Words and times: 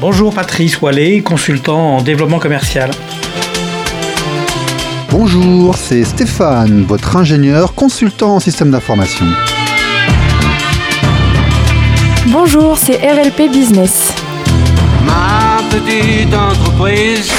Bonjour 0.00 0.32
Patrice 0.32 0.80
Wallet, 0.80 1.22
consultant 1.22 1.96
en 1.96 2.02
développement 2.02 2.38
commercial. 2.38 2.88
Bonjour, 5.10 5.74
c'est 5.76 6.04
Stéphane, 6.04 6.84
votre 6.84 7.16
ingénieur 7.16 7.74
consultant 7.74 8.36
en 8.36 8.40
système 8.40 8.70
d'information. 8.70 9.26
Bonjour, 12.28 12.78
c'est 12.78 12.98
RLP 12.98 13.50
Business. 13.50 14.14
Ma 15.04 15.58
petite 15.68 16.32
entreprise 16.32 17.32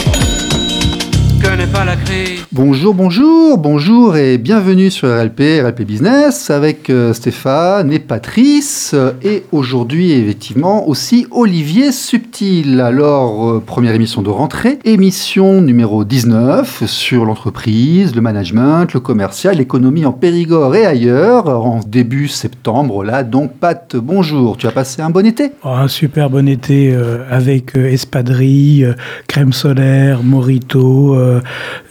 connaît 1.41 1.67
pas 1.67 1.85
la 1.85 1.95
crise. 1.95 2.38
Bonjour, 2.61 2.93
bonjour, 2.93 3.57
bonjour 3.57 4.17
et 4.17 4.37
bienvenue 4.37 4.91
sur 4.91 5.07
RLP, 5.07 5.61
RLP 5.63 5.83
Business 5.83 6.49
avec 6.49 6.89
euh, 6.89 7.13
Stéphane 7.13 7.93
et 7.93 7.99
Patrice 7.99 8.91
euh, 8.93 9.13
et 9.23 9.45
aujourd'hui 9.53 10.11
effectivement 10.11 10.85
aussi 10.89 11.25
Olivier 11.31 11.93
Subtil. 11.93 12.81
Alors, 12.81 13.49
euh, 13.49 13.63
première 13.65 13.95
émission 13.95 14.21
de 14.21 14.29
rentrée, 14.29 14.77
émission 14.83 15.61
numéro 15.61 16.03
19 16.03 16.83
sur 16.85 17.23
l'entreprise, 17.23 18.13
le 18.13 18.19
management, 18.19 18.93
le 18.93 18.99
commercial, 18.99 19.55
l'économie 19.55 20.05
en 20.05 20.11
Périgord 20.11 20.75
et 20.75 20.85
ailleurs 20.85 21.47
en 21.47 21.79
début 21.87 22.27
septembre 22.27 23.05
là. 23.05 23.23
Donc 23.23 23.53
Pat, 23.53 23.95
bonjour, 23.95 24.57
tu 24.57 24.67
as 24.67 24.71
passé 24.71 25.01
un 25.01 25.11
bon 25.11 25.25
été? 25.25 25.53
Oh, 25.63 25.69
un 25.69 25.87
super 25.87 26.29
bon 26.29 26.45
été 26.45 26.93
avec 27.31 27.77
euh, 27.77 28.93
crème 29.27 29.53
solaire, 29.53 30.23
morito. 30.23 31.17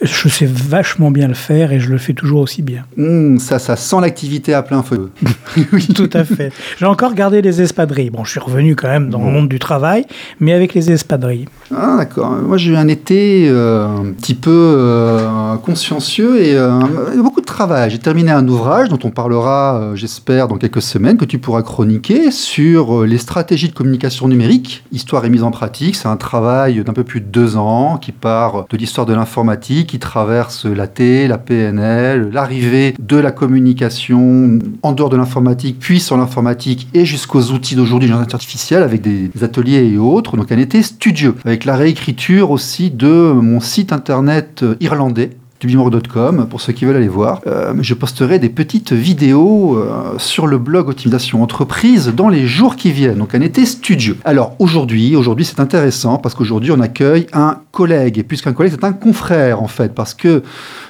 je 0.03 0.29
sais 0.29 0.58
vachement 0.63 1.11
bien 1.11 1.29
le 1.29 1.35
faire 1.35 1.73
et 1.73 1.81
je 1.81 1.91
le 1.91 1.99
fais 1.99 2.15
toujours 2.15 2.41
aussi 2.41 2.63
bien. 2.63 2.85
Hum, 2.99 3.39
Ça, 3.39 3.59
ça 3.59 3.77
sent 3.77 3.97
l'activité 4.01 4.55
à 4.55 4.63
plein 4.63 4.83
feu. 4.83 5.11
Tout 5.95 6.11
à 6.13 6.25
fait. 6.25 6.53
J'ai 6.79 6.87
encore 6.87 7.15
gardé 7.15 7.43
les 7.43 7.63
espadrilles. 7.63 8.11
Bon, 8.11 8.25
je 8.25 8.33
suis 8.33 8.41
revenu 8.41 8.77
quand 8.77 8.89
même 8.89 9.11
dans 9.11 9.19
le 9.19 9.31
monde 9.31 9.49
du 9.49 9.59
travail, 9.59 10.07
mais 10.41 10.53
avec 10.53 10.75
les 10.75 10.91
espadrilles. 10.91 11.47
Ah 11.75 11.97
d'accord. 11.99 12.31
Moi 12.31 12.57
j'ai 12.57 12.73
eu 12.73 12.77
un 12.77 12.89
été 12.89 13.49
euh, 13.49 13.87
un 13.87 14.13
petit 14.13 14.35
peu 14.35 14.51
euh, 14.51 15.57
consciencieux 15.57 16.41
et 16.41 16.55
euh, 16.55 16.81
beaucoup 17.17 17.41
de 17.41 17.47
travail. 17.47 17.91
J'ai 17.91 17.99
terminé 17.99 18.31
un 18.31 18.47
ouvrage 18.49 18.89
dont 18.89 18.99
on 19.05 19.11
parlera, 19.11 19.93
j'espère, 19.95 20.49
dans 20.49 20.57
quelques 20.57 20.83
semaines, 20.83 21.17
que 21.17 21.25
tu 21.25 21.39
pourras 21.39 21.63
chroniquer 21.63 22.31
sur 22.31 23.05
les 23.05 23.19
stratégies 23.19 23.69
de 23.69 23.75
communication 23.75 24.29
numérique, 24.29 24.85
histoire 24.93 25.25
et 25.25 25.31
mise 25.31 25.43
en 25.43 25.51
pratique. 25.51 25.97
C'est 25.97 26.09
un 26.09 26.17
travail 26.17 26.83
d'un 26.85 26.93
peu 26.93 27.05
plus 27.05 27.21
de 27.21 27.27
deux 27.27 27.57
ans 27.57 27.99
qui 27.99 28.13
part 28.13 28.67
de 28.69 28.77
l'histoire 28.77 29.07
de 29.07 29.15
l'informatique, 29.15 29.89
qui 29.89 29.99
traverse 29.99 30.48
la 30.65 30.87
T, 30.87 31.29
la 31.29 31.39
PNL, 31.39 32.31
l'arrivée 32.33 32.95
de 32.99 33.17
la 33.17 33.31
communication 33.31 34.59
en 34.83 34.93
dehors 34.93 35.09
de 35.09 35.17
l'informatique, 35.17 35.77
puis 35.79 36.01
sur 36.01 36.17
l'informatique 36.17 36.89
et 36.95 37.05
jusqu'aux 37.05 37.53
outils 37.53 37.75
d'aujourd'hui, 37.75 38.09
l'intelligence 38.09 38.35
artificielle, 38.35 38.83
avec 38.83 39.01
des 39.03 39.31
ateliers 39.43 39.85
et 39.85 39.99
autres. 39.99 40.37
Donc 40.37 40.53
un 40.53 40.59
été 40.59 40.83
studieux, 40.83 41.35
avec 41.45 41.65
la 41.65 41.77
réécriture 41.77 42.51
aussi 42.51 42.91
de 42.91 43.33
mon 43.33 43.61
site 43.61 43.93
internet 43.93 44.65
irlandais 44.81 45.31
dubimore.com 45.61 46.47
pour 46.49 46.61
ceux 46.61 46.73
qui 46.73 46.85
veulent 46.85 46.97
aller 46.97 47.09
voir. 47.09 47.41
Euh, 47.47 47.75
je 47.81 47.95
posterai 47.95 48.39
des 48.39 48.49
petites 48.49 48.93
vidéos 48.93 49.77
euh, 49.77 50.19
sur 50.19 50.47
le 50.47 50.59
blog 50.59 50.89
Optimisation 50.89 51.43
Entreprise 51.43 52.13
dans 52.15 52.29
les 52.29 52.47
jours 52.47 52.77
qui 52.77 52.93
viennent. 52.93 53.19
Donc 53.19 53.35
un 53.35 53.41
été 53.41 53.65
studieux. 53.67 54.17
Alors 54.25 54.55
aujourd'hui, 54.59 55.17
c'est 55.45 55.61
intéressant 55.61 56.19
parce 56.19 56.35
qu'aujourd'hui 56.35 56.71
on 56.71 56.81
accueille 56.81 57.27
un 57.33 57.59
collègue 57.73 58.19
et 58.19 58.23
plus 58.23 58.41
qu'un 58.41 58.53
collègue, 58.53 58.73
c'est 58.79 58.85
un 58.85 58.93
confrère 58.93 59.63
en 59.63 59.69
fait 59.69 59.95
parce 59.95 60.15
que 60.15 60.43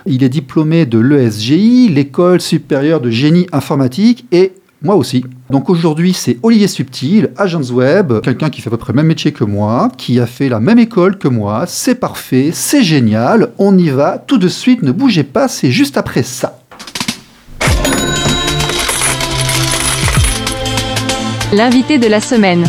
il 0.07 0.23
est 0.23 0.29
diplômé 0.29 0.87
de 0.87 0.99
l'ESGI, 0.99 1.89
l'école 1.89 2.41
supérieure 2.41 3.01
de 3.01 3.11
génie 3.11 3.47
informatique 3.53 4.27
et 4.33 4.53
moi 4.83 4.95
aussi. 4.95 5.25
Donc 5.51 5.71
aujourd'hui, 5.71 6.13
c'est 6.13 6.39
Olivier 6.43 6.69
Subtil, 6.69 7.31
Agence 7.37 7.71
Web, 7.71 8.21
quelqu'un 8.21 8.51
qui 8.51 8.61
fait 8.61 8.69
à 8.69 8.71
peu 8.71 8.77
près 8.77 8.93
le 8.93 8.99
même 8.99 9.07
métier 9.07 9.33
que 9.33 9.45
moi, 9.45 9.91
qui 9.97 10.21
a 10.21 10.27
fait 10.27 10.49
la 10.49 10.61
même 10.61 10.79
école 10.79 11.19
que 11.19 11.29
moi. 11.29 11.65
C'est 11.67 11.97
parfait, 11.97 12.51
c'est 12.53 12.83
génial. 12.83 13.51
On 13.59 13.77
y 13.77 13.89
va 13.89 14.19
tout 14.19 14.39
de 14.39 14.49
suite, 14.49 14.83
ne 14.83 14.93
bougez 14.93 15.25
pas, 15.25 15.49
c'est 15.49 15.71
juste 15.71 15.97
après 15.97 16.23
ça. 16.23 16.61
L'invité 21.53 21.99
de 21.99 22.07
la 22.07 22.21
semaine. 22.21 22.65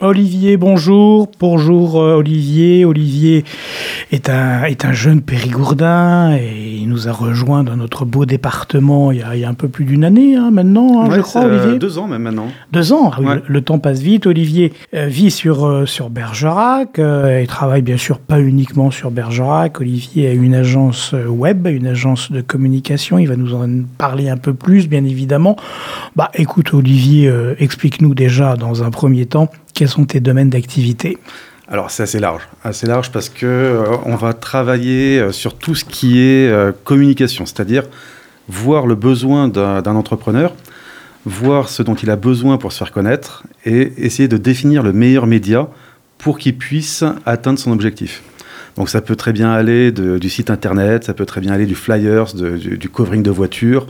Olivier, 0.00 0.56
bonjour. 0.56 1.28
Bonjour 1.40 2.00
euh, 2.00 2.14
Olivier. 2.18 2.84
Olivier 2.84 3.44
est 4.10 4.30
un, 4.30 4.64
est 4.64 4.84
un 4.84 4.92
jeune 4.92 5.20
périgourdin 5.20 6.34
et 6.36 6.76
il 6.80 6.88
nous 6.88 7.08
a 7.08 7.12
rejoint 7.12 7.62
dans 7.64 7.76
notre 7.76 8.04
beau 8.04 8.24
département 8.24 9.12
il 9.12 9.18
y 9.18 9.22
a, 9.22 9.34
il 9.36 9.40
y 9.40 9.44
a 9.44 9.48
un 9.48 9.54
peu 9.54 9.68
plus 9.68 9.84
d'une 9.84 10.04
année 10.04 10.36
hein, 10.36 10.50
maintenant, 10.50 11.02
hein, 11.02 11.10
je 11.10 11.20
crois, 11.20 11.42
c'est, 11.42 11.46
euh, 11.48 11.60
Olivier. 11.62 11.78
Deux 11.78 11.98
ans 11.98 12.06
même 12.08 12.22
maintenant. 12.22 12.48
Deux 12.72 12.92
ans, 12.92 13.10
Ouais. 13.18 13.36
le, 13.36 13.42
le 13.46 13.60
temps 13.60 13.78
passe 13.78 14.00
vite. 14.00 14.26
Olivier 14.26 14.72
euh, 14.94 15.06
vit 15.06 15.30
sur, 15.30 15.66
euh, 15.66 15.86
sur 15.86 16.08
Bergerac 16.10 16.98
euh, 16.98 17.40
et 17.40 17.46
travaille 17.46 17.82
bien 17.82 17.96
sûr 17.96 18.18
pas 18.18 18.40
uniquement 18.40 18.90
sur 18.90 19.10
Bergerac. 19.10 19.80
Olivier 19.80 20.28
a 20.28 20.32
une 20.32 20.54
agence 20.54 21.14
web, 21.26 21.66
une 21.66 21.86
agence 21.86 22.30
de 22.32 22.40
communication. 22.40 23.18
Il 23.18 23.26
va 23.28 23.36
nous 23.36 23.54
en 23.54 23.66
parler 23.98 24.28
un 24.28 24.36
peu 24.36 24.54
plus, 24.54 24.88
bien 24.88 25.04
évidemment. 25.04 25.56
Bah, 26.16 26.30
écoute, 26.34 26.72
Olivier, 26.74 27.28
euh, 27.28 27.54
explique-nous 27.58 28.14
déjà 28.14 28.56
dans 28.56 28.82
un 28.84 28.90
premier 28.90 29.26
temps 29.26 29.50
quels 29.74 29.88
sont 29.88 30.04
tes 30.04 30.20
domaines 30.20 30.50
d'activité. 30.50 31.18
Alors 31.70 31.90
c'est 31.90 32.02
assez 32.02 32.18
large, 32.18 32.48
assez 32.64 32.86
large 32.86 33.12
parce 33.12 33.28
que 33.28 33.44
euh, 33.44 33.96
on 34.06 34.16
va 34.16 34.32
travailler 34.32 35.20
euh, 35.20 35.32
sur 35.32 35.54
tout 35.54 35.74
ce 35.74 35.84
qui 35.84 36.18
est 36.18 36.48
euh, 36.48 36.72
communication, 36.84 37.44
c'est-à-dire 37.44 37.84
voir 38.48 38.86
le 38.86 38.94
besoin 38.94 39.48
d'un 39.48 39.94
entrepreneur, 39.94 40.54
voir 41.26 41.68
ce 41.68 41.82
dont 41.82 41.94
il 41.94 42.08
a 42.08 42.16
besoin 42.16 42.56
pour 42.56 42.72
se 42.72 42.78
faire 42.78 42.90
connaître 42.90 43.42
et 43.66 43.92
essayer 43.98 44.28
de 44.28 44.38
définir 44.38 44.82
le 44.82 44.94
meilleur 44.94 45.26
média 45.26 45.68
pour 46.16 46.38
qu'il 46.38 46.56
puisse 46.56 47.04
atteindre 47.26 47.58
son 47.58 47.72
objectif. 47.72 48.22
Donc 48.76 48.88
ça 48.88 49.02
peut 49.02 49.16
très 49.16 49.34
bien 49.34 49.50
aller 49.52 49.92
du 49.92 50.30
site 50.30 50.48
internet, 50.48 51.04
ça 51.04 51.12
peut 51.12 51.26
très 51.26 51.42
bien 51.42 51.52
aller 51.52 51.66
du 51.66 51.74
flyers, 51.74 52.32
du, 52.32 52.78
du 52.78 52.88
covering 52.88 53.22
de 53.22 53.30
voiture, 53.30 53.86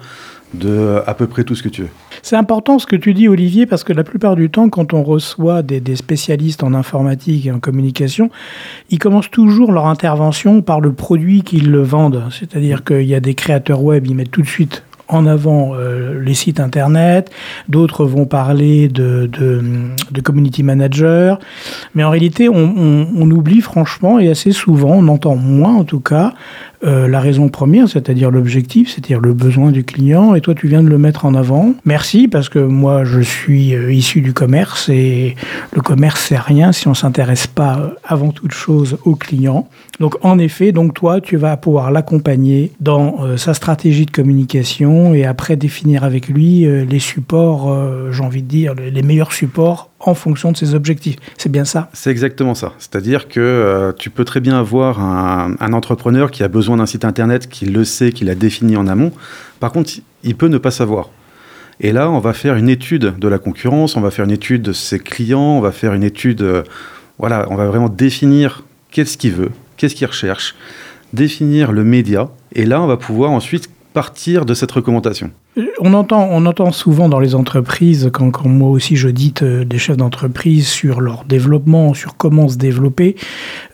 de 0.55 1.03
à 1.07 1.15
peu 1.15 1.27
près 1.27 1.45
tout 1.45 1.55
ce 1.55 1.63
que 1.63 1.69
tu 1.69 1.83
veux. 1.83 1.89
C'est 2.23 2.37
important 2.37 2.79
ce 2.79 2.87
que 2.87 2.97
tu 2.97 3.15
dis, 3.15 3.29
Olivier, 3.29 3.67
parce 3.67 3.85
que 3.85 3.93
la 3.93 4.05
plupart 4.05 4.37
du 4.37 4.51
temps, 4.51 4.69
quand 4.69 4.93
on 4.95 5.03
reçoit 5.03 5.63
des, 5.63 5.97
spécialistes 5.97 6.63
en 6.63 6.75
informatique 6.75 7.47
et 7.47 7.53
en 7.53 7.61
communication, 7.61 8.31
ils 8.91 8.99
commencent 8.99 9.31
toujours 9.31 9.73
leur 9.73 9.87
intervention 9.87 10.63
par 10.63 10.81
le 10.81 10.93
produit 10.93 11.43
qu'ils 11.43 11.77
vendent. 11.77 12.25
C'est-à-dire 12.31 12.85
qu'il 12.85 13.05
y 13.05 13.15
a 13.15 13.21
des 13.21 13.35
créateurs 13.35 13.83
web, 13.83 14.07
ils 14.07 14.15
mettent 14.15 14.31
tout 14.31 14.43
de 14.43 14.49
suite 14.49 14.83
en 15.09 15.27
avant 15.27 15.75
euh, 15.75 16.23
les 16.23 16.35
sites 16.35 16.61
internet, 16.61 17.31
d'autres 17.69 18.05
vont 18.05 18.27
parler 18.27 18.89
de, 18.89 19.31
community 20.23 20.63
manager, 20.63 21.39
mais 21.95 22.05
en 22.05 22.11
réalité 22.11 22.49
on 22.51 23.31
oublie 23.31 23.63
franchement 23.63 24.19
et 24.19 24.29
assez 24.29 24.53
souvent, 24.53 24.91
on 24.91 25.09
entend 25.09 25.37
moins 25.37 25.77
en 25.77 25.85
tout 25.85 26.01
cas, 26.01 26.35
euh, 26.85 27.09
la 27.09 27.21
raison 27.21 27.49
première, 27.49 27.89
c'est-à-dire 27.89 28.31
l'objectif, 28.31 28.91
c'est-à-dire 28.91 29.21
le 29.21 29.35
besoin 29.35 29.73
du 29.73 29.85
client, 29.85 30.35
et 30.35 30.41
toi 30.41 30.55
tu 30.55 30.69
viens 30.69 30.83
de 30.83 30.89
le 30.89 30.99
mettre 30.99 31.25
en 31.25 31.35
avant. 31.35 31.75
Merci, 31.85 32.29
parce 32.29 32.49
que 32.49 32.61
moi 32.61 33.05
je 33.05 33.21
suis 33.21 33.75
euh, 33.75 33.93
issu 33.93 34.21
du 34.21 34.33
commerce, 34.33 34.89
et 34.89 35.35
le 35.73 35.81
commerce 35.81 36.27
c'est 36.29 36.39
rien 36.39 36.71
si 36.71 36.87
on 36.87 36.95
s'intéresse 36.95 37.49
pas 37.49 37.79
euh, 37.79 37.89
avant 38.05 38.31
toute 38.31 38.53
chose 38.53 38.99
au 39.05 39.17
client. 39.17 39.69
Donc 39.99 40.17
en 40.25 40.39
effet, 40.39 40.71
donc 40.71 40.95
toi 40.95 41.21
tu 41.21 41.37
vas 41.37 41.57
pouvoir 41.57 41.91
l'accompagner 41.91 42.71
dans 42.81 43.37
sa 43.37 43.55
stratégie 43.55 44.07
de 44.07 44.13
communication, 44.13 45.15
et 45.15 45.25
après 45.25 45.57
définir 45.57 46.05
avec 46.05 46.29
lui 46.29 46.65
les 46.65 46.99
supports, 47.01 47.77
j'ai 48.13 48.23
envie 48.23 48.43
de 48.43 48.49
dire, 48.49 48.75
les 48.75 49.03
meilleurs 49.03 49.33
supports 49.33 49.91
en 50.01 50.15
fonction 50.15 50.53
de 50.53 50.57
ses 50.57 50.75
objectifs. 50.75 51.17
C'est 51.37 51.51
bien 51.51 51.65
ça? 51.65 51.91
C'est 51.93 52.11
exactement 52.11 52.55
ça. 52.55 52.73
C'est-à-dire 52.79 53.29
que 53.29 53.41
euh, 53.41 53.93
tu 53.93 54.11
peux 54.11 54.25
très 54.25 54.41
bien 54.41 54.59
avoir 54.59 55.01
un, 55.01 55.73
entrepreneur 55.73 56.31
qui 56.31 56.43
a 56.43 56.49
besoin 56.49 56.77
d'un 56.77 56.87
site 56.87 57.05
internet, 57.05 57.49
qui 57.49 57.67
le 57.67 57.85
sait, 57.85 58.13
qui 58.13 58.25
l'a 58.25 58.35
défini 58.35 58.77
en 58.77 58.87
amont. 58.87 59.13
Par 59.61 59.73
contre, 59.73 59.91
il 60.23 60.37
peut 60.37 60.49
ne 60.49 60.59
pas 60.59 60.71
savoir. 60.71 61.11
Et 61.81 61.93
là, 61.93 62.11
on 62.11 62.19
va 62.19 62.33
faire 62.33 62.57
une 62.57 62.69
étude 62.69 63.15
de 63.19 63.29
la 63.29 63.39
concurrence, 63.39 63.97
on 63.97 64.01
va 64.01 64.11
faire 64.11 64.25
une 64.25 64.33
étude 64.33 64.63
de 64.63 64.73
ses 64.73 64.99
clients, 64.99 65.41
on 65.41 65.61
va 65.61 65.73
faire 65.73 65.95
une 65.95 66.03
étude. 66.03 66.43
euh, 66.43 66.63
voilà, 67.19 67.47
on 67.51 67.57
va 67.57 67.67
vraiment 67.67 67.89
définir 67.89 68.65
qu'est-ce 68.91 69.19
qu'il 69.19 69.33
veut, 69.33 69.51
qu'est-ce 69.77 69.95
qu'il 69.95 70.07
recherche, 70.07 70.55
définir 71.13 71.73
le 71.73 71.85
média. 71.85 72.31
Et 72.55 72.65
là, 72.65 72.81
on 72.81 72.87
va 72.87 72.97
pouvoir 72.97 73.31
ensuite 73.31 73.69
de 74.45 74.55
cette 74.55 74.71
recommandation? 74.71 75.31
On 75.81 75.93
entend, 75.95 76.29
on 76.31 76.47
entend 76.47 76.71
souvent 76.71 77.09
dans 77.09 77.19
les 77.19 77.35
entreprises, 77.35 78.11
quand, 78.13 78.45
moi 78.47 78.71
aussi 78.71 78.95
j'audite 78.95 79.43
euh, 79.43 79.65
des 79.65 79.79
chefs 79.79 79.97
d'entreprise 79.97 80.69
sur 80.69 81.01
leur 81.01 81.25
développement, 81.25 81.95
sur 81.95 82.17
comment 82.17 82.49
se 82.49 82.57
développer, 82.57 83.17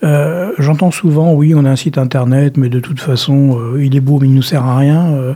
euh, 0.02 0.52
j'entends 0.58 0.90
souvent, 0.90 1.34
oui, 1.34 1.54
on 1.54 1.64
a 1.64 1.70
un 1.70 1.76
site 1.76 1.98
internet, 1.98 2.56
mais 2.56 2.70
de 2.70 2.80
toute 2.80 3.00
façon, 3.00 3.58
euh, 3.58 3.84
il 3.84 3.94
est 3.96 4.00
beau, 4.00 4.18
mais 4.18 4.28
il 4.28 4.34
nous 4.34 4.42
sert 4.42 4.64
à 4.64 4.78
rien. 4.78 5.34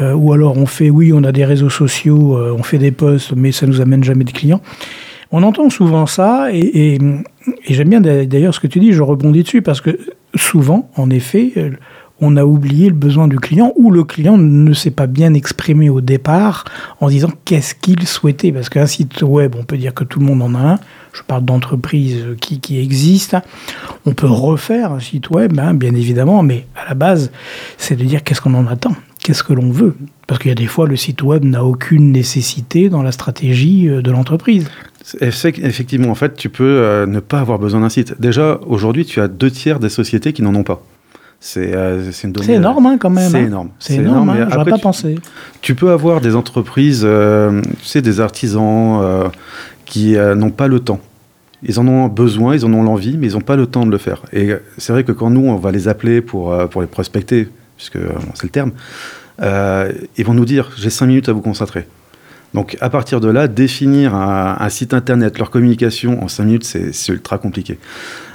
ou 0.00 0.32
alors 0.32 0.56
on 0.56 0.66
fait, 0.66 0.90
oui, 0.90 1.12
on 1.12 1.24
a 1.24 1.32
des 1.32 1.44
réseaux 1.44 1.70
sociaux, 1.70 2.38
on 2.38 2.62
fait 2.62 2.78
des 2.78 2.90
posts, 2.90 3.32
mais 3.36 3.52
ça 3.52 3.66
nous 3.66 3.80
amène 3.80 4.02
jamais 4.02 4.24
de 4.24 4.32
clients. 4.32 4.62
On 5.30 5.42
entend 5.42 5.70
souvent 5.70 6.06
ça, 6.06 6.48
et, 6.52 6.98
j'aime 7.68 7.88
bien 7.88 8.00
d'ailleurs 8.00 8.54
ce 8.54 8.60
que 8.60 8.66
tu 8.66 8.80
dis, 8.80 8.92
je 8.92 9.02
rebondis 9.02 9.42
dessus, 9.42 9.62
parce 9.62 9.80
que 9.80 9.98
souvent, 10.34 10.90
en 10.96 11.10
effet, 11.10 11.52
on 12.22 12.36
a 12.36 12.44
oublié 12.44 12.88
le 12.88 12.94
besoin 12.94 13.26
du 13.26 13.38
client 13.38 13.72
ou 13.74 13.90
le 13.90 14.04
client 14.04 14.38
ne 14.38 14.72
s'est 14.72 14.92
pas 14.92 15.08
bien 15.08 15.34
exprimé 15.34 15.90
au 15.90 16.00
départ 16.00 16.64
en 17.00 17.08
disant 17.08 17.30
qu'est-ce 17.44 17.74
qu'il 17.74 18.06
souhaitait. 18.06 18.52
Parce 18.52 18.68
qu'un 18.68 18.86
site 18.86 19.22
web, 19.22 19.56
on 19.58 19.64
peut 19.64 19.76
dire 19.76 19.92
que 19.92 20.04
tout 20.04 20.20
le 20.20 20.26
monde 20.26 20.40
en 20.40 20.54
a 20.54 20.74
un. 20.74 20.78
Je 21.12 21.22
parle 21.22 21.44
d'entreprises 21.44 22.24
qui, 22.40 22.60
qui 22.60 22.78
existent. 22.78 23.42
On 24.06 24.14
peut 24.14 24.28
refaire 24.28 24.92
un 24.92 25.00
site 25.00 25.30
web, 25.30 25.58
hein, 25.58 25.74
bien 25.74 25.94
évidemment, 25.94 26.44
mais 26.44 26.66
à 26.76 26.88
la 26.88 26.94
base, 26.94 27.32
c'est 27.76 27.96
de 27.96 28.04
dire 28.04 28.22
qu'est-ce 28.22 28.40
qu'on 28.40 28.54
en 28.54 28.68
attend, 28.68 28.94
qu'est-ce 29.18 29.42
que 29.42 29.52
l'on 29.52 29.70
veut. 29.70 29.96
Parce 30.28 30.40
qu'il 30.40 30.50
y 30.50 30.52
a 30.52 30.54
des 30.54 30.66
fois, 30.66 30.86
le 30.86 30.96
site 30.96 31.22
web 31.22 31.44
n'a 31.44 31.64
aucune 31.64 32.12
nécessité 32.12 32.88
dans 32.88 33.02
la 33.02 33.10
stratégie 33.10 33.88
euh, 33.88 34.00
de 34.00 34.10
l'entreprise. 34.12 34.70
Effectivement, 35.20 36.10
en 36.10 36.14
fait, 36.14 36.36
tu 36.36 36.48
peux 36.48 36.62
euh, 36.62 37.06
ne 37.06 37.18
pas 37.18 37.40
avoir 37.40 37.58
besoin 37.58 37.80
d'un 37.80 37.88
site. 37.88 38.14
Déjà, 38.20 38.60
aujourd'hui, 38.64 39.04
tu 39.04 39.20
as 39.20 39.26
deux 39.26 39.50
tiers 39.50 39.80
des 39.80 39.88
sociétés 39.88 40.32
qui 40.32 40.42
n'en 40.42 40.54
ont 40.54 40.62
pas. 40.62 40.84
C'est 41.44 41.74
euh, 41.74 42.08
une 42.22 42.30
donnée. 42.30 42.46
C'est 42.46 42.52
énorme 42.52 42.86
hein, 42.86 42.96
quand 43.00 43.10
même. 43.10 43.28
C'est 43.28 43.38
hein. 43.38 43.46
énorme. 43.46 43.70
C'est 43.80 43.94
énorme, 43.94 44.30
hein, 44.30 44.46
j'aurais 44.48 44.70
pas 44.70 44.76
tu- 44.76 44.82
pensé. 44.82 45.16
Tu 45.60 45.74
peux 45.74 45.90
avoir 45.90 46.20
des 46.20 46.36
entreprises, 46.36 47.02
euh, 47.04 47.60
tu 47.80 47.84
sais, 47.84 48.00
des 48.00 48.20
artisans 48.20 49.00
euh, 49.02 49.24
qui 49.84 50.14
n'ont 50.36 50.50
pas 50.50 50.68
le 50.68 50.78
temps. 50.78 51.00
Ils 51.64 51.80
en 51.80 51.88
ont 51.88 52.06
besoin, 52.06 52.54
ils 52.54 52.64
en 52.64 52.72
ont 52.72 52.84
l'envie, 52.84 53.16
mais 53.18 53.26
ils 53.26 53.32
n'ont 53.32 53.40
pas 53.40 53.56
le 53.56 53.66
temps 53.66 53.84
de 53.84 53.90
le 53.90 53.98
faire. 53.98 54.22
Et 54.32 54.52
c'est 54.78 54.92
vrai 54.92 55.02
que 55.02 55.10
quand 55.10 55.30
nous, 55.30 55.48
on 55.48 55.56
va 55.56 55.72
les 55.72 55.88
appeler 55.88 56.20
pour, 56.20 56.56
pour 56.68 56.80
les 56.80 56.86
prospecter, 56.86 57.48
puisque 57.76 57.98
bon, 57.98 58.30
c'est 58.34 58.44
le 58.44 58.48
terme, 58.50 58.70
ils 59.40 60.24
vont 60.24 60.34
nous 60.34 60.44
dire 60.44 60.70
j'ai 60.76 60.90
cinq 60.90 61.06
minutes 61.06 61.28
à 61.28 61.32
vous 61.32 61.40
concentrer. 61.42 61.88
Donc 62.54 62.76
à 62.80 62.88
partir 62.88 63.20
de 63.20 63.28
là, 63.28 63.48
définir 63.48 64.14
un, 64.14 64.56
un 64.60 64.68
site 64.68 64.94
internet, 64.94 65.38
leur 65.38 65.50
communication 65.50 66.22
en 66.22 66.28
cinq 66.28 66.44
minutes, 66.44 66.64
c'est 66.64 66.92
c'est 66.94 67.12
ultra 67.12 67.38
compliqué. 67.38 67.78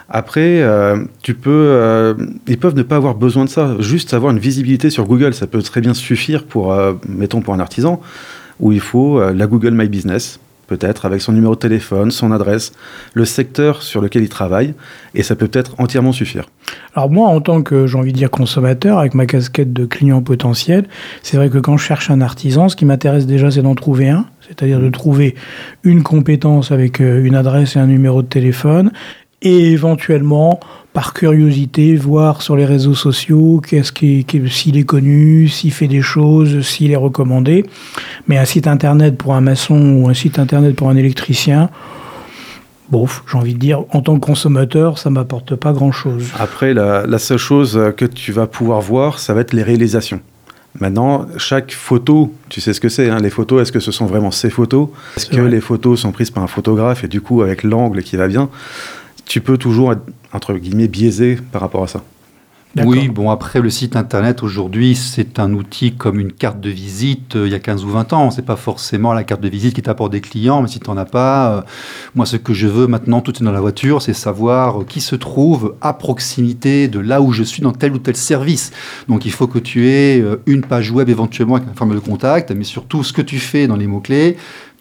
Après, 0.09 0.61
euh, 0.61 1.03
tu 1.21 1.33
peux, 1.33 1.49
euh, 1.51 2.13
ils 2.47 2.57
peuvent 2.57 2.75
ne 2.75 2.83
pas 2.83 2.95
avoir 2.95 3.15
besoin 3.15 3.45
de 3.45 3.49
ça, 3.49 3.75
juste 3.79 4.13
avoir 4.13 4.31
une 4.31 4.39
visibilité 4.39 4.89
sur 4.89 5.05
Google, 5.05 5.33
ça 5.33 5.47
peut 5.47 5.61
très 5.61 5.81
bien 5.81 5.93
suffire 5.93 6.45
pour, 6.45 6.71
euh, 6.71 6.93
mettons 7.07 7.41
pour 7.41 7.53
un 7.53 7.59
artisan, 7.59 7.99
où 8.59 8.71
il 8.71 8.79
faut 8.79 9.21
la 9.21 9.45
Google 9.45 9.71
My 9.71 9.87
Business, 9.87 10.39
peut-être 10.65 11.05
avec 11.05 11.21
son 11.21 11.31
numéro 11.31 11.53
de 11.53 11.59
téléphone, 11.59 12.09
son 12.09 12.31
adresse, 12.31 12.71
le 13.13 13.23
secteur 13.23 13.83
sur 13.83 14.01
lequel 14.01 14.23
il 14.23 14.29
travaille, 14.29 14.73
et 15.13 15.21
ça 15.21 15.35
peut 15.35 15.47
peut-être 15.47 15.75
entièrement 15.77 16.11
suffire. 16.11 16.45
Alors 16.95 17.11
moi, 17.11 17.27
en 17.27 17.39
tant 17.39 17.61
que, 17.61 17.85
j'ai 17.85 17.97
envie 17.97 18.13
de 18.13 18.17
dire, 18.17 18.31
consommateur, 18.31 18.97
avec 18.97 19.13
ma 19.13 19.27
casquette 19.27 19.73
de 19.73 19.85
client 19.85 20.23
potentiel, 20.23 20.87
c'est 21.21 21.37
vrai 21.37 21.49
que 21.49 21.59
quand 21.59 21.77
je 21.77 21.85
cherche 21.85 22.09
un 22.09 22.21
artisan, 22.21 22.67
ce 22.67 22.75
qui 22.75 22.85
m'intéresse 22.85 23.27
déjà, 23.27 23.51
c'est 23.51 23.61
d'en 23.61 23.75
trouver 23.75 24.09
un, 24.09 24.25
c'est-à-dire 24.41 24.79
de 24.79 24.89
trouver 24.89 25.35
une 25.83 26.01
compétence 26.01 26.71
avec 26.71 26.99
une 26.99 27.35
adresse 27.35 27.75
et 27.75 27.79
un 27.79 27.87
numéro 27.87 28.23
de 28.23 28.27
téléphone, 28.27 28.91
et 29.41 29.71
éventuellement, 29.71 30.59
par 30.93 31.13
curiosité, 31.13 31.95
voir 31.95 32.41
sur 32.41 32.55
les 32.55 32.65
réseaux 32.65 32.95
sociaux 32.95 33.61
qu'est-ce 33.67 33.91
qui, 33.91 34.25
qui- 34.25 34.49
s'il 34.49 34.77
est 34.77 34.83
connu, 34.83 35.47
s'il 35.47 35.71
fait 35.71 35.87
des 35.87 36.01
choses, 36.01 36.61
s'il 36.65 36.91
est 36.91 36.95
recommandé. 36.95 37.65
Mais 38.27 38.37
un 38.37 38.45
site 38.45 38.65
internet 38.67 39.15
pour 39.17 39.35
un 39.35 39.41
maçon 39.41 39.79
ou 39.79 40.09
un 40.09 40.13
site 40.15 40.39
internet 40.39 40.75
pour 40.75 40.89
un 40.89 40.95
électricien, 40.95 41.69
bon, 42.89 43.05
j'ai 43.31 43.37
envie 43.37 43.53
de 43.53 43.59
dire, 43.59 43.83
en 43.91 44.01
tant 44.01 44.15
que 44.19 44.25
consommateur, 44.25 44.97
ça 44.97 45.11
m'apporte 45.11 45.55
pas 45.55 45.71
grand-chose. 45.71 46.31
Après, 46.39 46.73
la, 46.73 47.05
la 47.05 47.19
seule 47.19 47.37
chose 47.37 47.79
que 47.95 48.05
tu 48.05 48.31
vas 48.31 48.47
pouvoir 48.47 48.81
voir, 48.81 49.19
ça 49.19 49.35
va 49.35 49.41
être 49.41 49.53
les 49.53 49.63
réalisations. 49.63 50.21
Maintenant, 50.79 51.25
chaque 51.37 51.71
photo, 51.71 52.33
tu 52.49 52.61
sais 52.61 52.73
ce 52.73 52.79
que 52.79 52.89
c'est, 52.89 53.09
hein, 53.09 53.17
les 53.19 53.31
photos, 53.31 53.61
est-ce 53.63 53.71
que 53.71 53.79
ce 53.79 53.91
sont 53.91 54.05
vraiment 54.05 54.29
ces 54.31 54.49
photos? 54.51 54.89
Est-ce 55.15 55.27
que 55.27 55.41
vrai. 55.41 55.49
les 55.49 55.61
photos 55.61 55.99
sont 56.01 56.11
prises 56.11 56.29
par 56.31 56.43
un 56.43 56.47
photographe 56.47 57.03
et 57.03 57.07
du 57.07 57.19
coup, 57.21 57.41
avec 57.41 57.63
l'angle 57.63 58.03
qui 58.03 58.15
va 58.15 58.27
bien, 58.27 58.49
tu 59.27 59.41
peux 59.41 59.57
toujours 59.57 59.93
être, 59.93 60.03
entre 60.33 60.53
guillemets, 60.53 60.87
biaisé 60.87 61.37
par 61.51 61.61
rapport 61.61 61.83
à 61.83 61.87
ça. 61.87 62.03
Oui, 62.85 63.07
bon, 63.07 63.31
après, 63.31 63.59
le 63.59 63.69
site 63.69 63.95
internet 63.95 64.43
aujourd'hui, 64.43 64.95
c'est 64.95 65.39
un 65.39 65.53
outil 65.53 65.93
comme 65.93 66.19
une 66.19 66.31
carte 66.31 66.59
de 66.59 66.69
visite 66.69 67.35
euh, 67.35 67.47
il 67.47 67.51
y 67.51 67.55
a 67.55 67.59
15 67.59 67.83
ou 67.85 67.89
20 67.89 68.13
ans. 68.13 68.29
C'est 68.29 68.45
pas 68.45 68.55
forcément 68.55 69.13
la 69.13 69.23
carte 69.23 69.41
de 69.41 69.49
visite 69.49 69.73
qui 69.73 69.81
t'apporte 69.81 70.11
des 70.11 70.21
clients, 70.21 70.61
mais 70.61 70.67
si 70.67 70.79
tu 70.79 70.89
n'en 70.89 70.97
as 70.97 71.05
pas, 71.05 71.51
euh, 71.51 71.61
moi, 72.13 72.25
ce 72.25 72.37
que 72.37 72.53
je 72.53 72.67
veux 72.67 72.85
maintenant, 72.87 73.21
tout 73.21 73.35
est 73.35 73.43
dans 73.43 73.51
la 73.51 73.61
voiture, 73.61 74.01
c'est 74.01 74.13
savoir 74.13 74.81
euh, 74.81 74.83
qui 74.83 75.01
se 75.01 75.15
trouve 75.15 75.75
à 75.81 75.93
proximité 75.93 76.87
de 76.87 76.99
là 76.99 77.21
où 77.21 77.31
je 77.31 77.43
suis 77.43 77.61
dans 77.61 77.71
tel 77.71 77.93
ou 77.93 77.99
tel 77.99 78.15
service. 78.15 78.71
Donc, 79.07 79.25
il 79.25 79.31
faut 79.31 79.47
que 79.47 79.59
tu 79.59 79.87
aies 79.87 80.21
euh, 80.21 80.41
une 80.45 80.61
page 80.61 80.91
web 80.91 81.09
éventuellement 81.09 81.55
avec 81.55 81.69
un 81.69 81.73
formulaire 81.73 82.03
de 82.03 82.07
contact, 82.07 82.51
mais 82.51 82.63
surtout 82.63 83.03
ce 83.03 83.13
que 83.13 83.21
tu 83.21 83.39
fais 83.39 83.67
dans 83.67 83.77
les 83.77 83.87
mots-clés 83.87 84.37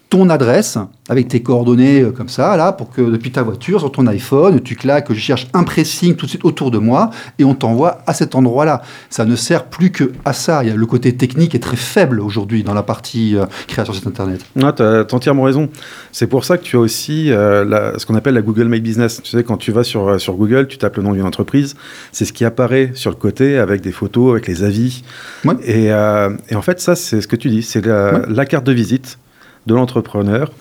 ton 0.08 0.30
adresse 0.30 0.78
avec 1.08 1.26
tes 1.26 1.42
coordonnées 1.42 2.00
euh, 2.02 2.10
comme 2.12 2.28
ça, 2.28 2.56
là, 2.56 2.72
pour 2.72 2.90
que 2.90 3.02
depuis 3.02 3.32
ta 3.32 3.42
voiture, 3.42 3.80
sur 3.80 3.90
ton 3.90 4.06
iPhone, 4.06 4.60
tu 4.60 4.76
claques, 4.76 5.12
je 5.12 5.18
cherche 5.18 5.48
un 5.52 5.64
pressing 5.64 6.14
tout 6.14 6.26
de 6.26 6.30
suite 6.30 6.44
autour 6.44 6.70
de 6.70 6.78
moi 6.78 7.10
et 7.40 7.44
on 7.44 7.54
t'envoie 7.54 7.98
à 8.06 8.14
cet 8.14 8.34
endroit-là. 8.36 8.82
Ça 9.10 9.24
ne 9.24 9.34
sert 9.34 9.64
plus 9.64 9.90
que 9.90 10.12
à 10.24 10.32
ça. 10.32 10.62
Il 10.62 10.68
y 10.68 10.72
a 10.72 10.76
le 10.76 10.86
côté 10.86 11.16
technique 11.16 11.54
est 11.56 11.60
très 11.60 11.76
faible 11.76 12.20
aujourd'hui 12.20 12.62
dans 12.62 12.72
la 12.74 12.84
partie 12.84 13.36
euh, 13.36 13.46
création 13.66 13.92
de 13.92 13.98
site 13.98 14.06
internet. 14.06 14.40
Tu 14.56 14.62
as, 14.64 15.06
entièrement 15.12 15.42
raison. 15.42 15.68
C'est 16.12 16.28
pour 16.28 16.44
ça 16.44 16.56
que 16.56 16.62
tu 16.62 16.76
as 16.76 16.80
aussi 16.80 17.32
euh, 17.32 17.64
la- 17.64 17.98
ce 17.98 18.06
qu'on 18.06 18.14
appelle 18.14 18.34
la 18.34 18.42
Google 18.42 18.68
My 18.68 18.80
Business. 18.80 19.20
Tu 19.24 19.30
sais, 19.32 19.42
quand 19.42 19.56
tu 19.56 19.72
vas 19.72 19.82
sur, 19.82 20.20
sur 20.20 20.34
Google, 20.34 20.68
tu 20.68 20.78
tapes 20.78 20.96
le 20.98 21.02
nom 21.02 21.14
d'une 21.14 21.26
entreprise, 21.26 21.74
c'est 22.12 22.24
ce 22.24 22.32
qui 22.32 22.44
apparaît 22.44 22.92
sur 22.94 23.10
le 23.10 23.16
côté 23.16 23.58
avec 23.58 23.80
des 23.80 23.92
photos, 23.92 24.32
avec 24.32 24.46
les 24.46 24.62
avis. 24.62 25.02
Ouais. 25.44 25.54
Et, 25.64 25.86
et 25.86 26.54
en 26.56 26.62
fait, 26.62 26.80
ça, 26.80 26.94
c'est 26.94 27.20
ce 27.20 27.26
que 27.26 27.36
tu 27.36 27.48
dis. 27.48 27.62
C'est 27.62 27.84
la, 27.84 28.06
Ouais. 28.14 28.22
la 28.28 28.46
carte 28.46 28.64
de 28.64 28.72
visite 28.72 29.18
de 29.66 29.74
l'entrepreneur. 29.74 30.52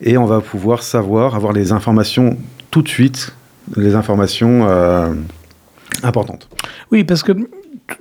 Et 0.00 0.18
on 0.18 0.26
va 0.26 0.40
pouvoir 0.40 0.82
savoir, 0.82 1.34
avoir 1.34 1.52
les 1.52 1.72
informations 1.72 2.36
tout 2.70 2.82
de 2.82 2.88
suite, 2.88 3.32
les 3.76 3.94
informations 3.94 4.66
euh, 4.68 5.14
importantes. 6.02 6.48
Oui, 6.92 7.04
parce 7.04 7.22
que 7.22 7.32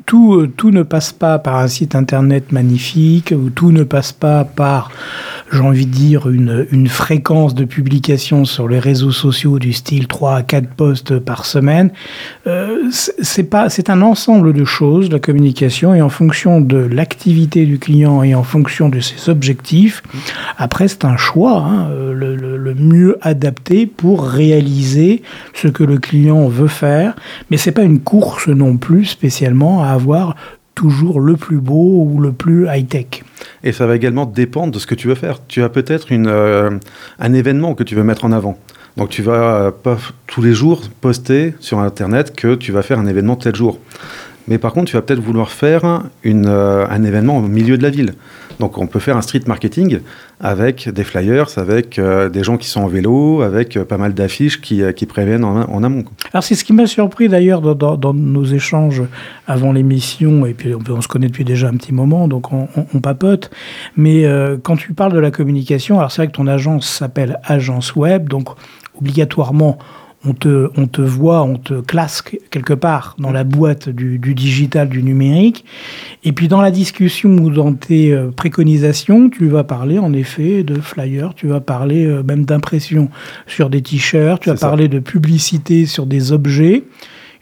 tout, 0.07 0.35
euh, 0.35 0.47
tout 0.55 0.71
ne 0.71 0.83
passe 0.83 1.13
pas 1.13 1.37
par 1.39 1.57
un 1.57 1.67
site 1.67 1.95
internet 1.95 2.51
magnifique, 2.51 3.33
ou 3.37 3.49
tout 3.49 3.71
ne 3.71 3.83
passe 3.83 4.11
pas 4.13 4.43
par, 4.43 4.91
j'ai 5.51 5.59
envie 5.59 5.85
de 5.85 5.91
dire, 5.91 6.27
une, 6.29 6.65
une 6.71 6.87
fréquence 6.87 7.53
de 7.53 7.65
publication 7.65 8.45
sur 8.45 8.67
les 8.67 8.79
réseaux 8.79 9.11
sociaux 9.11 9.59
du 9.59 9.73
style 9.73 10.07
3 10.07 10.35
à 10.37 10.41
4 10.43 10.67
posts 10.69 11.19
par 11.19 11.45
semaine. 11.45 11.91
Euh, 12.47 12.89
c'est 13.21 13.89
un 13.89 14.01
ensemble 14.01 14.53
de 14.53 14.65
choses, 14.65 15.11
la 15.11 15.19
communication, 15.19 15.93
et 15.93 16.01
en 16.01 16.09
fonction 16.09 16.61
de 16.61 16.77
l'activité 16.77 17.65
du 17.65 17.77
client 17.77 18.23
et 18.23 18.33
en 18.33 18.43
fonction 18.43 18.89
de 18.89 18.99
ses 18.99 19.29
objectifs, 19.29 20.01
après 20.57 20.87
c'est 20.87 21.05
un 21.05 21.17
choix, 21.17 21.57
hein, 21.59 21.89
le, 21.91 22.35
le- 22.35 22.57
le 22.57 22.73
mieux 22.73 23.17
adapté 23.21 23.85
pour 23.85 24.25
réaliser 24.25 25.21
ce 25.53 25.67
que 25.67 25.83
le 25.83 25.97
client 25.99 26.47
veut 26.47 26.67
faire, 26.67 27.15
mais 27.51 27.57
c'est 27.57 27.71
pas 27.71 27.83
une 27.83 27.99
course 27.99 28.47
non 28.47 28.77
plus 28.77 29.05
spécialement 29.05 29.74
à 29.81 29.89
avoir 29.89 30.35
toujours 30.75 31.21
le 31.21 31.37
plus 31.37 31.57
beau 31.57 32.03
ou 32.03 32.19
le 32.19 32.33
plus 32.33 32.67
high-tech. 32.67 33.23
Et 33.63 33.71
ça 33.71 33.87
va 33.87 33.95
également 33.95 34.25
dépendre 34.25 34.73
de 34.73 34.79
ce 34.79 34.85
que 34.85 34.95
tu 34.95 35.07
veux 35.07 35.15
faire. 35.15 35.39
Tu 35.47 35.63
as 35.63 35.69
peut-être 35.69 36.07
euh, 36.11 36.71
un 37.19 37.33
événement 37.33 37.73
que 37.73 37.83
tu 37.83 37.95
veux 37.95 38.03
mettre 38.03 38.25
en 38.25 38.31
avant. 38.31 38.59
Donc 38.97 39.09
tu 39.09 39.21
vas 39.21 39.55
euh, 39.55 39.71
pas 39.71 39.97
tous 40.27 40.41
les 40.41 40.53
jours 40.53 40.81
poster 41.01 41.55
sur 41.59 41.79
Internet 41.79 42.35
que 42.35 42.55
tu 42.55 42.71
vas 42.71 42.81
faire 42.81 42.99
un 42.99 43.07
événement 43.07 43.35
tel 43.35 43.55
jour. 43.55 43.79
Mais 44.47 44.57
par 44.57 44.73
contre, 44.73 44.91
tu 44.91 44.95
vas 44.95 45.01
peut-être 45.01 45.21
vouloir 45.21 45.49
faire 45.49 46.03
une, 46.23 46.45
euh, 46.47 46.85
un 46.87 47.03
événement 47.03 47.37
au 47.37 47.41
milieu 47.41 47.77
de 47.77 47.83
la 47.83 47.89
ville. 47.89 48.13
Donc 48.59 48.77
on 48.77 48.87
peut 48.87 48.99
faire 48.99 49.17
un 49.17 49.21
street 49.21 49.41
marketing 49.47 49.99
avec 50.39 50.89
des 50.89 51.03
flyers, 51.03 51.57
avec 51.57 51.99
euh, 51.99 52.29
des 52.29 52.43
gens 52.43 52.57
qui 52.57 52.67
sont 52.67 52.81
en 52.81 52.87
vélo, 52.87 53.41
avec 53.41 53.77
euh, 53.77 53.85
pas 53.85 53.97
mal 53.97 54.13
d'affiches 54.13 54.61
qui, 54.61 54.81
euh, 54.81 54.91
préviennent 55.07 55.43
en, 55.43 55.83
amont. 55.83 56.03
Alors 56.33 56.43
c'est 56.43 56.55
ce 56.55 56.63
qui 56.63 56.73
m'a 56.73 56.87
surpris 56.87 57.29
d'ailleurs 57.29 57.61
dans, 57.61 58.13
nos 58.13 58.43
échanges 58.43 59.03
avant 59.47 59.71
l'émission, 59.71 60.45
et 60.45 60.53
puis 60.53 60.73
on, 60.73 61.01
se 61.01 61.07
connaît 61.07 61.27
depuis 61.27 61.45
déjà 61.45 61.67
un 61.67 61.77
petit 61.77 61.93
moment, 61.93 62.27
donc 62.27 62.51
on, 62.51 62.99
papote, 62.99 63.51
mais 63.95 64.25
quand 64.63 64.75
tu 64.77 64.93
parles 64.93 65.13
de 65.13 65.19
la 65.19 65.31
communication, 65.31 65.99
alors 65.99 66.11
c'est 66.11 66.23
vrai 66.23 66.27
que 66.27 66.35
ton 66.35 66.47
agence 66.47 66.87
s'appelle 66.87 67.39
Agence 67.43 67.95
Web, 67.95 68.29
donc 68.29 68.49
obligatoirement 68.99 69.77
on 70.25 70.33
te, 70.33 70.69
on 70.77 70.87
te 70.87 71.01
voit, 71.01 71.43
on 71.43 71.57
te 71.57 71.81
classe 71.81 72.21
quelque 72.21 72.73
part 72.73 73.15
dans 73.19 73.31
la 73.31 73.43
boîte 73.43 73.89
du, 73.89 74.17
du 74.19 74.33
digital, 74.33 74.89
du 74.89 75.03
numérique. 75.03 75.65
Et 76.23 76.31
puis 76.31 76.47
dans 76.47 76.61
la 76.61 76.71
discussion 76.71 77.29
ou 77.29 77.49
dans 77.49 77.73
tes 77.73 78.11
euh, 78.11 78.31
préconisations, 78.31 79.29
tu 79.29 79.47
vas 79.47 79.63
parler 79.63 79.99
en 79.99 80.13
effet 80.13 80.63
de 80.63 80.75
flyers, 80.81 81.33
tu 81.35 81.47
vas 81.47 81.61
parler 81.61 82.05
euh, 82.05 82.23
même 82.23 82.45
d'impression 82.45 83.09
sur 83.47 83.69
des 83.69 83.81
t-shirts, 83.81 84.41
tu 84.43 84.49
vas 84.49 84.57
ça. 84.57 84.67
parler 84.67 84.87
de 84.87 84.99
publicité 84.99 85.85
sur 85.85 86.05
des 86.05 86.31
objets. 86.31 86.83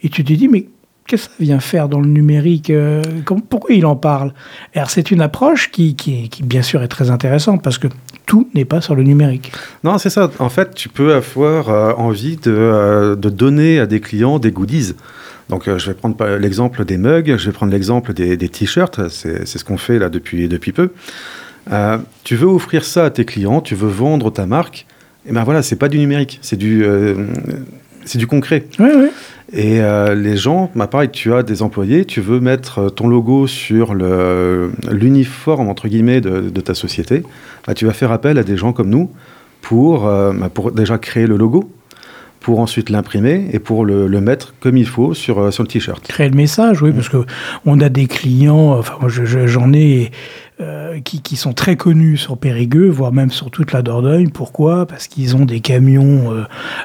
Et 0.03 0.09
tu 0.09 0.23
te 0.23 0.33
dis, 0.33 0.49
mais 0.49 0.67
qu'est-ce 1.07 1.27
que 1.27 1.35
ça 1.35 1.43
vient 1.43 1.59
faire 1.59 1.89
dans 1.89 1.99
le 1.99 2.09
numérique 2.09 2.69
euh, 2.69 3.01
Pourquoi 3.49 3.73
il 3.75 3.85
en 3.85 3.95
parle? 3.95 4.33
Alors 4.75 4.89
c'est 4.89 5.11
une 5.11 5.21
approche 5.21 5.71
qui, 5.71 5.95
qui, 5.95 6.29
qui, 6.29 6.43
bien 6.43 6.61
sûr 6.61 6.83
est 6.83 6.87
très 6.87 7.09
intéressante 7.09 7.63
parce 7.63 7.77
que 7.77 7.87
tout 8.25 8.49
n'est 8.53 8.65
pas 8.65 8.81
sur 8.81 8.95
le 8.95 9.03
numérique. 9.03 9.51
Non, 9.83 9.97
c'est 9.97 10.09
ça. 10.09 10.31
En 10.39 10.49
fait, 10.49 10.73
tu 10.75 10.89
peux 10.89 11.13
avoir 11.13 11.69
euh, 11.69 11.93
envie 11.93 12.37
de, 12.37 12.51
euh, 12.55 13.15
de 13.15 13.29
donner 13.29 13.79
à 13.79 13.85
des 13.85 13.99
clients 13.99 14.39
des 14.39 14.51
goodies. 14.51 14.93
Donc, 15.49 15.67
euh, 15.67 15.77
je 15.77 15.87
vais 15.87 15.93
prendre 15.93 16.15
l'exemple 16.37 16.85
des 16.85 16.97
mugs, 16.97 17.35
je 17.37 17.45
vais 17.45 17.51
prendre 17.51 17.71
l'exemple 17.71 18.13
des, 18.13 18.37
des 18.37 18.49
t-shirts. 18.49 19.09
C'est 19.09 19.45
ce 19.45 19.63
qu'on 19.63 19.77
fait 19.77 19.99
là 19.99 20.09
depuis, 20.09 20.47
depuis 20.47 20.71
peu. 20.71 20.91
Tu 22.23 22.35
veux 22.35 22.47
offrir 22.47 22.85
ça 22.85 23.05
à 23.05 23.09
tes 23.09 23.25
clients, 23.25 23.61
tu 23.61 23.75
veux 23.75 23.89
vendre 23.89 24.31
ta 24.31 24.45
marque. 24.45 24.85
Et 25.25 25.31
ben 25.31 25.43
voilà, 25.43 25.61
c'est 25.61 25.77
pas 25.77 25.87
du 25.87 25.97
numérique, 25.99 26.39
c'est 26.41 26.57
du, 26.57 26.85
c'est 28.03 28.17
du 28.17 28.27
concret. 28.27 28.65
Oui, 28.79 28.89
oui. 28.95 29.07
Et 29.51 29.81
euh, 29.81 30.15
les 30.15 30.37
gens, 30.37 30.71
bah, 30.75 30.87
pareil, 30.87 31.09
tu 31.11 31.33
as 31.33 31.43
des 31.43 31.61
employés, 31.61 32.05
tu 32.05 32.21
veux 32.21 32.39
mettre 32.39 32.79
euh, 32.79 32.89
ton 32.89 33.07
logo 33.07 33.45
sur 33.45 33.93
l'uniforme, 34.91 35.67
entre 35.69 35.87
guillemets, 35.87 36.21
de, 36.21 36.49
de 36.49 36.61
ta 36.61 36.73
société, 36.73 37.23
bah, 37.67 37.73
tu 37.73 37.85
vas 37.85 37.93
faire 37.93 38.11
appel 38.11 38.37
à 38.37 38.43
des 38.43 38.57
gens 38.57 38.73
comme 38.73 38.89
nous 38.89 39.11
pour, 39.61 40.07
euh, 40.07 40.33
bah, 40.33 40.49
pour 40.53 40.71
déjà 40.71 40.97
créer 40.97 41.27
le 41.27 41.37
logo, 41.37 41.69
pour 42.39 42.59
ensuite 42.59 42.89
l'imprimer 42.89 43.47
et 43.53 43.59
pour 43.59 43.85
le, 43.85 44.07
le 44.07 44.21
mettre 44.21 44.53
comme 44.59 44.75
il 44.77 44.87
faut 44.87 45.13
sur, 45.13 45.53
sur 45.53 45.63
le 45.63 45.67
t-shirt. 45.69 46.03
Créer 46.07 46.29
le 46.29 46.35
message, 46.35 46.81
oui, 46.81 46.91
parce 46.91 47.07
que 47.09 47.25
on 47.65 47.79
a 47.79 47.89
des 47.89 48.07
clients, 48.07 48.77
enfin 48.77 48.97
je- 49.07 49.47
j'en 49.47 49.71
ai 49.71 50.11
euh, 50.63 50.99
qui, 51.01 51.21
qui 51.21 51.35
sont 51.35 51.53
très 51.53 51.75
connus 51.75 52.17
sur 52.17 52.37
Périgueux, 52.37 52.89
voire 52.89 53.11
même 53.11 53.31
sur 53.31 53.51
toute 53.51 53.73
la 53.73 53.81
Dordogne. 53.81 54.29
Pourquoi? 54.29 54.85
Parce 54.85 55.07
qu'ils 55.07 55.35
ont 55.35 55.45
des 55.45 55.59
camions 55.59 56.31
euh, 56.31 56.43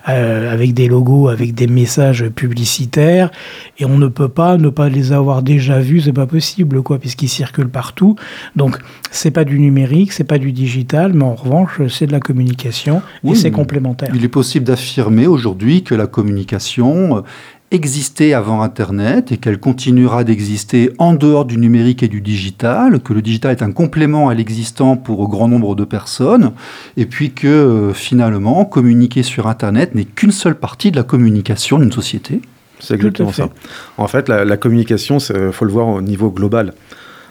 euh, 0.08 0.52
avec 0.52 0.74
des 0.74 0.88
logos, 0.88 1.28
avec 1.28 1.54
des 1.54 1.68
messages 1.68 2.28
publicitaires, 2.28 3.30
et 3.78 3.84
on 3.84 3.96
ne 3.96 4.08
peut 4.08 4.28
pas 4.28 4.56
ne 4.56 4.68
pas 4.68 4.88
les 4.88 5.12
avoir 5.12 5.42
déjà 5.42 5.78
vus, 5.78 6.02
c'est 6.02 6.12
pas 6.12 6.26
possible, 6.26 6.82
quoi, 6.82 6.98
puisqu'ils 6.98 7.28
circulent 7.28 7.68
partout. 7.68 8.16
Donc 8.56 8.78
c'est 9.10 9.30
pas 9.30 9.44
du 9.44 9.58
numérique, 9.58 10.12
c'est 10.12 10.24
pas 10.24 10.38
du 10.38 10.52
digital, 10.52 11.12
mais 11.12 11.24
en 11.24 11.34
revanche 11.34 11.80
c'est 11.88 12.06
de 12.06 12.12
la 12.12 12.20
communication 12.20 13.00
et 13.24 13.34
c'est 13.34 13.50
complémentaire. 13.50 14.10
Il 14.14 14.24
est 14.24 14.28
possible 14.28 14.64
d'affirmer 14.64 15.26
aujourd'hui 15.26 15.82
que 15.82 15.94
la 15.94 16.06
communication 16.06 17.22
euh, 17.72 17.76
existait 17.76 18.32
avant 18.32 18.62
Internet 18.62 19.32
et 19.32 19.36
qu'elle 19.36 19.58
continuera 19.58 20.24
d'exister 20.24 20.92
en 20.98 21.14
dehors 21.14 21.44
du 21.44 21.58
numérique 21.58 22.02
et 22.02 22.08
du 22.08 22.20
digital, 22.20 23.00
que 23.00 23.12
le 23.12 23.22
digital 23.22 23.52
est 23.52 23.62
un 23.62 23.72
complément 23.72 24.28
à 24.28 24.34
l'existant 24.34 24.96
pour 24.96 25.24
un 25.24 25.28
grand 25.28 25.48
nombre 25.48 25.74
de 25.74 25.84
personnes, 25.84 26.52
et 26.96 27.06
puis 27.06 27.32
que 27.32 27.46
euh, 27.46 27.92
finalement, 27.92 28.64
communiquer 28.64 29.22
sur 29.22 29.46
Internet 29.46 29.94
n'est 29.94 30.04
qu'une 30.04 30.32
seule 30.32 30.56
partie 30.56 30.90
de 30.90 30.96
la 30.96 31.04
communication 31.04 31.78
d'une 31.78 31.92
société. 31.92 32.40
C'est 32.80 32.94
exactement 32.94 33.32
fait. 33.32 33.42
ça. 33.42 33.48
En 33.96 34.06
fait, 34.06 34.28
la, 34.28 34.44
la 34.44 34.56
communication, 34.56 35.18
il 35.18 35.52
faut 35.52 35.64
le 35.64 35.72
voir 35.72 35.88
au 35.88 36.00
niveau 36.00 36.30
global. 36.30 36.74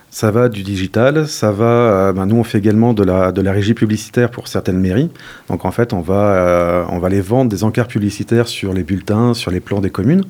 Ça 0.10 0.32
va 0.32 0.50
du 0.50 0.64
digital, 0.64 1.28
ça 1.28 1.52
va. 1.52 1.66
euh, 1.66 2.14
ben, 2.14 2.26
nous, 2.26 2.38
on 2.38 2.44
fait 2.44 2.58
également 2.58 2.94
de 2.94 3.04
la, 3.04 3.32
de 3.32 3.42
la 3.42 3.52
régie 3.52 3.74
publicitaire 3.74 4.32
pour 4.32 4.48
certaines 4.48 4.80
mairies. 4.80 5.12
Donc, 5.50 5.66
en 5.66 5.72
fait, 5.72 5.94
on 5.94 6.02
va, 6.02 6.36
euh, 6.36 6.86
on 6.90 6.98
va 6.98 7.10
les 7.10 7.22
vendre 7.22 7.52
des 7.52 7.64
encarts 7.64 7.88
publicitaires 7.88 8.48
sur 8.48 8.74
les 8.74 8.84
bulletins, 8.84 9.34
sur 9.34 9.52
les 9.52 9.60
plans 9.60 9.82
des 9.82 9.92
communes. 9.92 10.24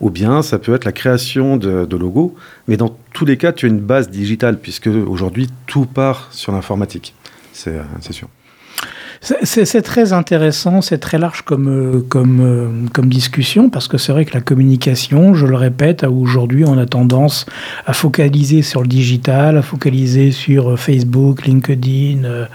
Ou 0.00 0.10
bien, 0.10 0.42
ça 0.42 0.58
peut 0.58 0.74
être 0.74 0.84
la 0.84 0.92
création 0.92 1.56
de, 1.56 1.86
de 1.86 1.96
logos. 1.96 2.36
Mais 2.68 2.76
dans 2.76 2.96
tous 3.14 3.24
les 3.24 3.36
cas, 3.36 3.52
tu 3.52 3.66
as 3.66 3.68
une 3.70 3.80
base 3.80 4.10
digitale, 4.10 4.58
puisque 4.58 4.88
aujourd'hui, 4.88 5.48
tout 5.66 5.86
part 5.86 6.28
sur 6.30 6.52
l'informatique. 6.52 7.14
C'est 7.52 7.70
euh, 7.76 7.82
c'est 8.00 8.12
sûr. 8.12 8.28
C'est- 9.20 9.82
très 9.82 10.12
intéressant, 10.12 10.80
c'est 10.82 10.98
très 10.98 11.18
large 11.18 11.42
comme, 11.42 11.68
euh, 11.68 12.06
euh, 12.14 12.68
comme 12.92 13.08
discussion, 13.08 13.70
parce 13.70 13.88
que 13.88 13.98
c'est 13.98 14.12
vrai 14.12 14.24
que 14.24 14.34
la 14.34 14.40
communication, 14.40 15.34
je 15.34 15.46
le 15.46 15.56
répète, 15.56 16.04
aujourd'hui, 16.04 16.64
on 16.64 16.78
a 16.78 16.86
tendance 16.86 17.46
à 17.86 17.92
focaliser 17.92 18.62
sur 18.62 18.82
le 18.82 18.88
digital, 18.88 19.56
à 19.58 19.62
focaliser 19.62 20.30
sur 20.32 20.72
euh, 20.72 20.76
Facebook, 20.76 21.46
LinkedIn, 21.46 22.46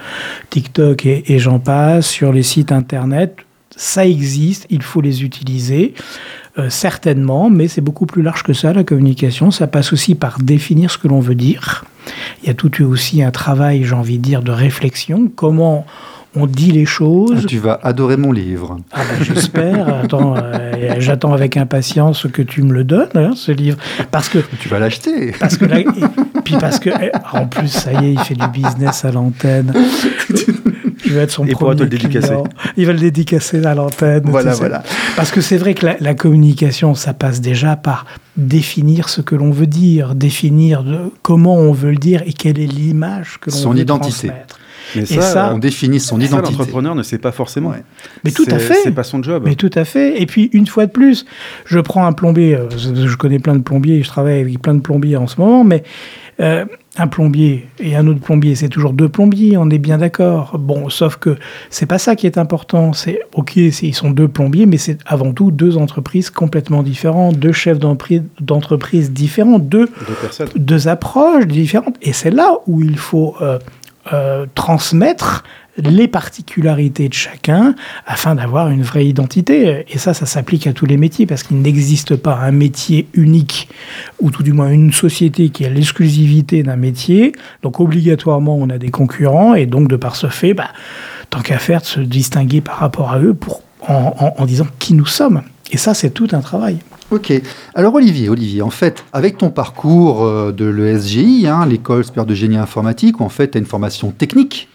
TikTok 0.50 1.06
et, 1.06 1.38
j'en 1.38 1.58
passe, 1.58 2.06
sur 2.06 2.32
les 2.32 2.42
sites 2.42 2.72
Internet. 2.72 3.36
Ça 3.76 4.06
existe, 4.06 4.66
il 4.70 4.82
faut 4.82 5.00
les 5.00 5.24
utiliser. 5.24 5.94
Certainement, 6.68 7.48
mais 7.48 7.66
c'est 7.66 7.80
beaucoup 7.80 8.04
plus 8.04 8.20
large 8.20 8.42
que 8.42 8.52
ça, 8.52 8.74
la 8.74 8.84
communication. 8.84 9.50
Ça 9.50 9.66
passe 9.66 9.94
aussi 9.94 10.14
par 10.14 10.38
définir 10.38 10.90
ce 10.90 10.98
que 10.98 11.08
l'on 11.08 11.20
veut 11.20 11.34
dire. 11.34 11.86
Il 12.42 12.48
y 12.48 12.50
a 12.50 12.54
tout 12.54 12.82
aussi 12.84 13.22
un 13.22 13.30
travail, 13.30 13.84
j'ai 13.84 13.94
envie 13.94 14.18
de 14.18 14.22
dire, 14.22 14.42
de 14.42 14.50
réflexion. 14.52 15.30
Comment 15.34 15.86
on 16.34 16.46
dit 16.46 16.70
les 16.72 16.86
choses. 16.86 17.40
Ah, 17.42 17.46
tu 17.46 17.58
vas 17.58 17.78
adorer 17.82 18.16
mon 18.16 18.32
livre. 18.32 18.78
Ah 18.92 19.00
ben, 19.08 19.24
j'espère. 19.24 20.04
Euh, 20.12 20.94
j'attends 20.98 21.32
avec 21.32 21.56
impatience 21.56 22.26
que 22.32 22.42
tu 22.42 22.62
me 22.62 22.72
le 22.72 22.84
donnes, 22.84 23.08
hein, 23.14 23.30
ce 23.34 23.52
livre, 23.52 23.76
parce 24.10 24.28
que 24.28 24.38
Tu 24.60 24.68
vas 24.68 24.78
l'acheter. 24.78 25.32
parce 25.38 25.56
que 25.56 25.64
là, 25.66 25.80
et- 25.80 25.86
puis 26.44 26.56
parce 26.58 26.78
que 26.78 26.90
eh, 26.90 27.10
en 27.32 27.46
plus 27.46 27.68
ça 27.68 27.92
y 27.92 28.06
est, 28.06 28.12
il 28.14 28.18
fait 28.20 28.34
du 28.34 28.46
business 28.48 29.04
à 29.04 29.12
l'antenne. 29.12 29.72
Je 31.04 31.12
vais 31.14 31.22
être 31.22 31.30
son 31.30 31.44
Il 31.44 31.52
pourra 31.52 31.74
premier 31.74 31.78
te 31.78 31.82
le 31.82 31.88
dédicacer. 31.98 32.34
Il 32.76 32.86
va 32.86 32.92
le 32.92 32.98
dédicacer 32.98 33.64
à 33.66 33.74
l'antenne. 33.74 34.22
Voilà, 34.24 34.54
voilà. 34.54 34.82
Parce 35.16 35.30
que 35.30 35.40
c'est 35.40 35.56
vrai 35.56 35.74
que 35.74 35.84
la, 35.84 35.96
la 36.00 36.14
communication, 36.14 36.94
ça 36.94 37.12
passe 37.12 37.40
déjà 37.40 37.76
par 37.76 38.06
définir 38.36 39.08
ce 39.08 39.20
que 39.20 39.34
l'on 39.34 39.50
veut 39.50 39.66
dire, 39.66 40.14
définir 40.14 40.82
de, 40.84 40.98
comment 41.22 41.56
on 41.56 41.72
veut 41.72 41.90
le 41.90 41.96
dire 41.98 42.22
et 42.26 42.32
quelle 42.32 42.58
est 42.58 42.66
l'image 42.66 43.38
que 43.40 43.50
l'on 43.50 43.56
Son 43.56 43.70
veut 43.72 43.80
identité. 43.80 44.28
transmettre. 44.28 44.58
Mais 44.96 45.02
Et 45.02 45.06
ça, 45.20 45.52
On 45.54 45.58
définit 45.58 46.00
son 46.00 46.18
ça, 46.18 46.24
identité. 46.26 46.52
l'entrepreneur 46.56 46.94
ne 46.94 47.02
sait 47.02 47.18
pas 47.18 47.32
forcément. 47.32 47.70
Ouais. 47.70 47.82
Mais 48.24 48.30
tout 48.30 48.46
à 48.50 48.58
fait. 48.58 48.74
C'est 48.82 48.90
pas 48.94 49.02
son 49.04 49.22
job. 49.22 49.42
Mais 49.46 49.54
tout 49.54 49.70
à 49.74 49.84
fait. 49.84 50.20
Et 50.20 50.26
puis, 50.26 50.50
une 50.52 50.66
fois 50.66 50.86
de 50.86 50.90
plus, 50.92 51.24
je 51.64 51.78
prends 51.78 52.06
un 52.06 52.12
plombier. 52.12 52.54
euh, 52.56 52.68
Je 52.76 53.16
connais 53.16 53.38
plein 53.38 53.54
de 53.56 53.62
plombiers, 53.62 54.02
je 54.02 54.08
travaille 54.08 54.40
avec 54.40 54.60
plein 54.60 54.74
de 54.74 54.80
plombiers 54.80 55.16
en 55.16 55.26
ce 55.26 55.40
moment, 55.40 55.64
mais 55.64 55.82
euh, 56.40 56.64
un 56.98 57.06
plombier 57.06 57.66
et 57.78 57.94
un 57.94 58.06
autre 58.06 58.20
plombier, 58.20 58.54
c'est 58.54 58.68
toujours 58.68 58.92
deux 58.92 59.08
plombiers, 59.08 59.56
on 59.56 59.68
est 59.70 59.78
bien 59.78 59.98
d'accord. 59.98 60.58
Bon, 60.58 60.88
sauf 60.88 61.16
que 61.16 61.36
c'est 61.70 61.86
pas 61.86 61.98
ça 61.98 62.16
qui 62.16 62.26
est 62.26 62.36
important. 62.38 62.92
C'est, 62.92 63.20
ok, 63.34 63.56
ils 63.56 63.94
sont 63.94 64.10
deux 64.10 64.28
plombiers, 64.28 64.66
mais 64.66 64.76
c'est 64.78 64.98
avant 65.06 65.32
tout 65.32 65.50
deux 65.50 65.76
entreprises 65.76 66.30
complètement 66.30 66.82
différentes, 66.82 67.36
deux 67.38 67.52
chefs 67.52 67.78
d'entreprise 68.40 69.10
différents, 69.12 69.58
deux 69.58 69.86
Deux 69.86 70.50
deux 70.56 70.88
approches 70.88 71.46
différentes. 71.46 71.96
Et 72.02 72.12
c'est 72.12 72.30
là 72.30 72.54
où 72.66 72.82
il 72.82 72.98
faut 72.98 73.36
euh, 73.40 73.58
euh, 74.12 74.46
transmettre 74.54 75.44
les 75.76 76.08
particularités 76.08 77.08
de 77.08 77.14
chacun 77.14 77.74
afin 78.06 78.34
d'avoir 78.34 78.68
une 78.68 78.82
vraie 78.82 79.06
identité. 79.06 79.84
Et 79.88 79.98
ça, 79.98 80.12
ça 80.12 80.26
s'applique 80.26 80.66
à 80.66 80.72
tous 80.72 80.86
les 80.86 80.96
métiers 80.96 81.24
parce 81.24 81.42
qu'il 81.42 81.60
n'existe 81.62 82.16
pas 82.16 82.36
un 82.36 82.50
métier 82.50 83.08
unique 83.14 83.68
ou 84.20 84.30
tout 84.30 84.42
du 84.42 84.52
moins 84.52 84.70
une 84.70 84.92
société 84.92 85.48
qui 85.48 85.64
a 85.64 85.70
l'exclusivité 85.70 86.62
d'un 86.62 86.76
métier. 86.76 87.32
Donc 87.62 87.80
obligatoirement, 87.80 88.56
on 88.56 88.68
a 88.70 88.78
des 88.78 88.90
concurrents 88.90 89.54
et 89.54 89.66
donc 89.66 89.88
de 89.88 89.96
par 89.96 90.16
ce 90.16 90.26
fait, 90.26 90.52
bah, 90.52 90.68
tant 91.30 91.40
qu'à 91.40 91.58
faire, 91.58 91.80
de 91.80 91.86
se 91.86 92.00
distinguer 92.00 92.60
par 92.60 92.78
rapport 92.78 93.12
à 93.12 93.20
eux 93.20 93.34
pour, 93.34 93.62
en, 93.88 94.44
disant 94.44 94.66
qui 94.78 94.94
nous 94.94 95.06
sommes. 95.06 95.42
Et 95.70 95.78
ça, 95.78 95.94
c'est 95.94 96.10
tout 96.10 96.28
un 96.32 96.40
travail. 96.40 96.78
Ok. 97.12 97.30
Alors 97.74 97.94
Olivier, 97.94 98.30
Olivier, 98.30 98.62
en 98.62 98.70
fait, 98.70 99.04
avec 99.12 99.36
ton 99.36 99.50
parcours 99.50 100.24
euh, 100.24 100.50
de 100.50 100.64
l'ESGI, 100.64 101.46
hein, 101.46 101.66
l'école 101.66 102.04
supérieure 102.04 102.24
de 102.24 102.34
génie 102.34 102.56
informatique, 102.56 103.20
où 103.20 103.22
en 103.22 103.28
fait 103.28 103.50
tu 103.50 103.58
as 103.58 103.60
une 103.60 103.66
formation 103.66 104.12
technique, 104.12 104.70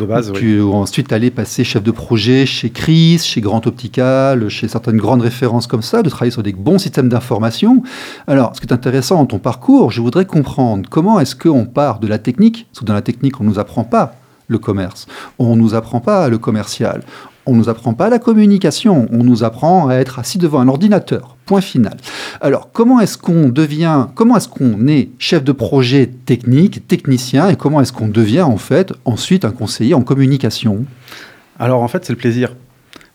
De 0.00 0.04
base, 0.04 0.32
oui. 0.32 0.40
tu 0.40 0.60
ensuite 0.62 1.12
allé 1.12 1.30
passer 1.30 1.62
chef 1.62 1.84
de 1.84 1.92
projet 1.92 2.44
chez 2.44 2.70
Chris, 2.70 3.20
chez 3.22 3.40
Grand 3.40 3.64
Optical, 3.68 4.48
chez 4.48 4.66
certaines 4.66 4.96
grandes 4.96 5.22
références 5.22 5.68
comme 5.68 5.80
ça, 5.82 6.02
de 6.02 6.10
travailler 6.10 6.32
sur 6.32 6.42
des 6.42 6.52
bons 6.52 6.78
systèmes 6.78 7.08
d'information. 7.08 7.84
Alors, 8.26 8.56
ce 8.56 8.60
qui 8.60 8.66
est 8.66 8.72
intéressant 8.72 9.18
dans 9.18 9.26
ton 9.26 9.38
parcours, 9.38 9.92
je 9.92 10.00
voudrais 10.00 10.24
comprendre 10.24 10.88
comment 10.90 11.20
est-ce 11.20 11.36
qu'on 11.36 11.66
part 11.66 12.00
de 12.00 12.08
la 12.08 12.18
technique, 12.18 12.66
parce 12.72 12.80
que 12.80 12.84
dans 12.84 12.94
la 12.94 13.02
technique, 13.02 13.40
on 13.40 13.44
ne 13.44 13.50
nous 13.50 13.60
apprend 13.60 13.84
pas 13.84 14.16
le 14.48 14.58
commerce, 14.58 15.06
on 15.38 15.54
ne 15.54 15.60
nous 15.60 15.74
apprend 15.74 16.00
pas 16.00 16.28
le 16.28 16.38
commercial, 16.38 17.02
on 17.46 17.52
ne 17.52 17.58
nous 17.58 17.68
apprend 17.68 17.94
pas 17.94 18.08
la 18.08 18.18
communication, 18.18 19.08
on 19.10 19.24
nous 19.24 19.44
apprend 19.44 19.88
à 19.88 19.94
être 19.94 20.18
assis 20.18 20.38
devant 20.38 20.60
un 20.60 20.68
ordinateur. 20.68 21.36
Point 21.46 21.60
final. 21.60 21.96
Alors, 22.40 22.70
comment 22.72 23.00
est-ce 23.00 23.16
qu'on 23.16 23.48
devient, 23.48 24.06
comment 24.14 24.36
est-ce 24.36 24.48
qu'on 24.48 24.88
est 24.88 25.10
chef 25.18 25.44
de 25.44 25.52
projet 25.52 26.10
technique, 26.26 26.88
technicien, 26.88 27.48
et 27.48 27.56
comment 27.56 27.80
est-ce 27.80 27.92
qu'on 27.92 28.08
devient 28.08 28.42
en 28.42 28.56
fait 28.56 28.92
ensuite 29.04 29.44
un 29.44 29.52
conseiller 29.52 29.94
en 29.94 30.02
communication? 30.02 30.84
Alors 31.58 31.82
en 31.82 31.88
fait, 31.88 32.04
c'est 32.04 32.12
le 32.12 32.18
plaisir. 32.18 32.54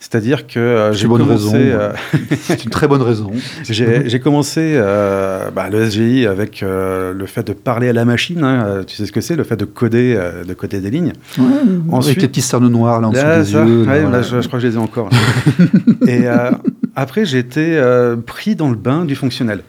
C'est-à-dire 0.04 0.48
que 0.48 0.60
euh, 0.60 0.94
j'ai 0.94 1.08
commencé, 1.08 1.32
raison. 1.32 1.52
euh, 1.56 1.92
C'est 2.42 2.64
une 2.64 2.72
très 2.72 2.88
bonne 2.88 3.04
raison. 3.04 3.30
j'ai 3.64 4.20
commencé 4.20 4.74
euh, 4.76 5.52
bah, 5.56 5.70
le 5.70 5.88
SGI 5.88 6.26
avec 6.26 6.64
euh, 6.64 7.14
le 7.14 7.26
fait 7.28 7.46
de 7.46 7.54
parler 7.54 7.88
à 7.88 7.94
la 7.94 8.04
machine. 8.04 8.44
hein, 8.44 8.82
tu 8.88 8.96
sais 8.96 9.06
ce 9.06 9.12
que 9.12 9.22
c'est, 9.22 9.36
le 9.36 9.44
fait 9.44 9.58
de 9.58 9.66
coder, 9.66 10.16
euh, 10.18 10.44
de 10.44 10.54
coder 10.56 10.80
des 10.82 10.90
lignes. 10.90 11.14
Avec 11.38 11.94
Ensuite- 11.94 12.22
les 12.24 12.28
petits 12.28 12.42
cernes 12.42 12.68
noirs 12.68 13.00
là 13.00 13.10
en 13.10 13.12
dessous 13.12 13.24
Là, 13.24 13.40
des 13.44 13.46
ça, 13.52 13.64
yeux. 13.64 13.86
là, 13.86 13.92
ouais, 13.92 14.02
voilà. 14.02 14.18
là, 14.18 14.24
je, 14.24 14.42
je 14.42 14.48
crois 14.48 14.58
que 14.60 14.64
je 14.64 14.70
les 14.70 14.76
ai 14.76 14.80
encore. 14.80 15.10
Et 16.08 16.28
euh, 16.28 16.50
après, 16.96 17.24
j'ai 17.26 17.38
été 17.38 17.78
euh, 17.78 18.16
pris 18.18 18.56
dans 18.56 18.70
le 18.70 18.76
bain 18.76 19.06
du 19.06 19.16
fonctionnel. 19.16 19.62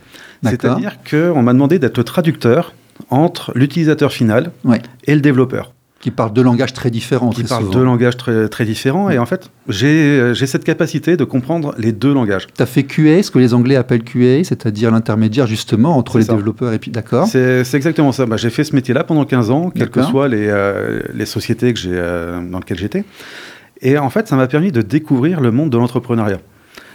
C'est-à-dire 0.42 0.96
qu'on 1.08 1.42
m'a 1.42 1.52
demandé 1.52 1.78
d'être 1.78 1.98
le 1.98 2.04
traducteur 2.04 2.72
entre 3.10 3.52
l'utilisateur 3.54 4.12
final 4.12 4.50
Ouais. 4.64 4.80
et 5.04 5.14
le 5.14 5.20
développeur, 5.20 5.72
Qui 6.02 6.10
parlent 6.10 6.32
deux 6.32 6.42
langages 6.42 6.72
très 6.74 6.90
différents. 6.90 7.30
qui 7.30 7.44
parlent 7.44 7.70
deux 7.70 7.84
langages 7.84 8.16
très, 8.16 8.48
très 8.48 8.64
différents. 8.64 9.08
Et 9.08 9.18
en 9.18 9.24
fait, 9.24 9.50
j'ai 9.68 10.18
euh, 10.20 10.34
cette 10.34 10.64
capacité 10.64 11.16
de 11.16 11.22
comprendre 11.24 11.74
les 11.78 11.92
deux 11.92 12.12
langages. 12.12 12.48
Tu 12.54 12.60
as 12.62 12.66
fait 12.66 12.82
QA, 12.82 13.22
ce 13.22 13.30
que 13.30 13.38
les 13.38 13.54
Anglais 13.54 13.76
appellent 13.76 14.02
QA, 14.02 14.42
c'est-à-dire 14.42 14.90
l'intermédiaire 14.90 15.46
justement 15.46 15.96
entre 15.96 16.18
les 16.18 16.24
ça. 16.24 16.34
développeurs 16.34 16.72
et 16.72 16.78
puis 16.80 16.90
d'accord. 16.90 17.28
C'est 17.28 17.62
exactement 17.74 18.10
ça. 18.12 18.26
Bah, 18.26 18.36
j'ai 18.36 18.50
fait 18.50 18.64
ce 18.64 18.74
métier-là 18.74 19.04
pendant 19.04 19.24
15 19.24 19.50
ans, 19.50 19.70
quelles 19.70 19.90
que 19.90 20.02
soient 20.02 20.26
les, 20.28 20.48
euh, 20.48 21.00
les 21.14 21.24
sociétés 21.26 21.72
que 21.72 21.80
euh, 21.86 22.40
dans 22.50 22.58
lesquelles 22.58 22.78
j'étais. 22.78 23.04
Et 23.80 23.96
en 23.96 24.10
fait, 24.10 24.26
ça 24.28 24.34
m'a 24.36 24.48
permis 24.48 24.72
de 24.72 24.82
découvrir 24.82 25.40
le 25.40 25.52
monde 25.52 25.70
de 25.70 25.78
l'entrepreneuriat. 25.78 26.38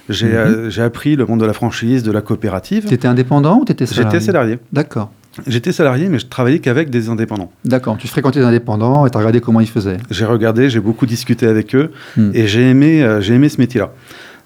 J'ai 0.09 0.27
Mhm. 0.27 0.33
euh, 0.35 0.69
j'ai 0.69 0.81
appris 0.81 1.15
le 1.15 1.25
monde 1.25 1.39
de 1.41 1.45
la 1.45 1.53
franchise, 1.53 2.03
de 2.03 2.11
la 2.11 2.21
coopérative. 2.21 2.85
Tu 2.87 2.93
étais 2.93 3.07
indépendant 3.07 3.59
ou 3.59 3.65
tu 3.65 3.71
étais 3.73 3.85
salarié? 3.85 4.11
J'étais 4.11 4.25
salarié. 4.25 4.59
D'accord. 4.71 5.11
J'étais 5.45 5.71
salarié, 5.71 6.09
mais 6.09 6.19
je 6.19 6.25
travaillais 6.25 6.59
qu'avec 6.59 6.89
des 6.89 7.09
indépendants. 7.09 7.51
D'accord. 7.65 7.97
Tu 7.97 8.07
fréquentais 8.07 8.39
des 8.39 8.45
indépendants 8.45 9.05
et 9.05 9.09
tu 9.11 9.17
as 9.17 9.19
regardé 9.19 9.39
comment 9.41 9.59
ils 9.61 9.69
faisaient. 9.69 9.97
J'ai 10.09 10.25
regardé, 10.25 10.69
j'ai 10.69 10.79
beaucoup 10.79 11.05
discuté 11.05 11.45
avec 11.47 11.75
eux 11.75 11.91
Hmm. 12.15 12.31
et 12.33 12.47
j'ai 12.47 12.69
aimé, 12.69 13.03
euh, 13.03 13.21
j'ai 13.21 13.33
aimé 13.35 13.49
ce 13.49 13.59
métier-là. 13.59 13.91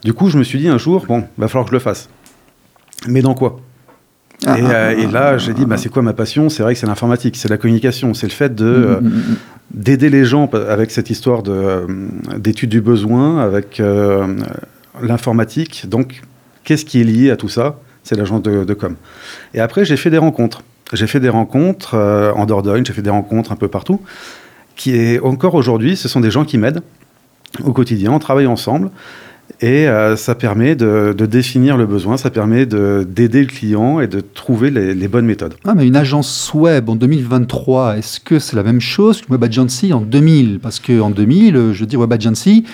Du 0.03 0.13
coup, 0.13 0.29
je 0.29 0.37
me 0.37 0.43
suis 0.43 0.59
dit 0.59 0.67
un 0.67 0.77
jour, 0.77 1.05
bon, 1.07 1.23
va 1.37 1.47
falloir 1.47 1.65
que 1.65 1.69
je 1.71 1.75
le 1.75 1.79
fasse. 1.79 2.09
mais 3.07 3.21
dans 3.21 3.33
quoi? 3.35 3.59
Ah, 4.45 4.57
et, 4.59 4.63
ah, 4.65 4.69
euh, 4.71 4.97
et 4.97 5.07
là, 5.07 5.27
ah, 5.33 5.37
j'ai 5.37 5.53
dit, 5.53 5.61
ah, 5.63 5.67
bah, 5.67 5.77
c'est 5.77 5.89
quoi 5.89 6.01
ma 6.01 6.13
passion? 6.13 6.49
C'est 6.49 6.63
vrai 6.63 6.73
que 6.73 6.79
c'est 6.79 6.87
l'informatique, 6.87 7.35
c'est 7.37 7.47
la 7.49 7.57
communication, 7.57 8.13
c'est 8.15 8.25
le 8.27 8.31
fait 8.33 8.53
de 8.55 8.65
Mm, 8.65 8.83
euh, 8.83 9.01
mm, 9.01 9.07
mm, 9.07 9.35
d'aider 9.75 10.09
les 10.09 10.25
gens 10.25 10.49
avec 10.51 10.89
cette 10.91 11.09
histoire 11.11 11.43
de, 11.43 11.85
d'étude 12.37 12.69
du 12.71 12.81
besoin, 12.81 13.39
avec 13.39 13.81
l'informatique. 15.01 15.85
Donc, 15.87 16.21
qu'est-ce 16.63 16.85
qui 16.85 17.01
est 17.01 17.03
lié 17.03 17.31
à 17.31 17.37
tout 17.37 17.49
ça? 17.49 17.79
C'est 18.03 18.15
l'agence 18.15 18.41
de, 18.41 18.63
de 18.63 18.73
com. 18.73 18.95
Et 19.53 19.59
après, 19.59 19.85
j'ai 19.85 19.97
fait 19.97 20.09
des 20.09 20.17
rencontres. 20.17 20.63
J'ai 20.93 21.07
fait 21.07 21.19
des 21.19 21.29
rencontres 21.29 21.95
euh, 21.95 22.31
en 22.33 22.45
Dordogne, 22.45 22.85
j'ai 22.85 22.93
fait 22.93 23.01
des 23.01 23.09
rencontres 23.09 23.51
un 23.51 23.55
peu 23.55 23.67
partout, 23.67 24.01
qui 24.75 24.95
est 24.95 25.19
encore 25.19 25.55
aujourd'hui, 25.55 25.95
ce 25.95 26.07
sont 26.07 26.19
des 26.19 26.31
gens 26.31 26.45
qui 26.45 26.57
m'aident 26.57 26.81
au 27.63 27.73
quotidien, 27.73 28.11
on 28.11 28.19
travaille 28.19 28.47
ensemble. 28.47 28.89
Et 29.59 29.87
euh, 29.87 30.15
ça 30.15 30.33
permet 30.33 30.75
de, 30.75 31.13
définir 31.13 31.77
le 31.77 31.85
besoin, 31.85 32.17
ça 32.17 32.29
permet 32.29 32.65
de- 32.65 33.05
d'aider 33.07 33.41
le 33.41 33.47
client 33.47 33.99
et 33.99 34.07
de 34.07 34.21
trouver 34.21 34.71
les, 34.71 35.07
bonnes 35.07 35.25
méthodes. 35.25 35.55
Ah, 35.65 35.73
mais 35.75 35.85
une 35.85 35.95
agence 35.95 36.51
web 36.53 36.89
en 36.89 36.95
2023, 36.95 37.97
est-ce 37.97 38.19
que 38.19 38.39
c'est 38.39 38.55
la 38.55 38.63
même 38.63 38.79
chose 38.81 39.21
que 39.21 39.31
Web 39.31 39.43
Agency 39.43 39.93
en 39.93 40.01
2000 40.01 40.59
Parce 40.59 40.79
qu'en 40.79 41.09
2000, 41.09 41.55
euh, 41.55 41.73
je 41.73 41.85
dire, 41.85 41.99
Web 41.99 42.13
Agency, 42.13 42.65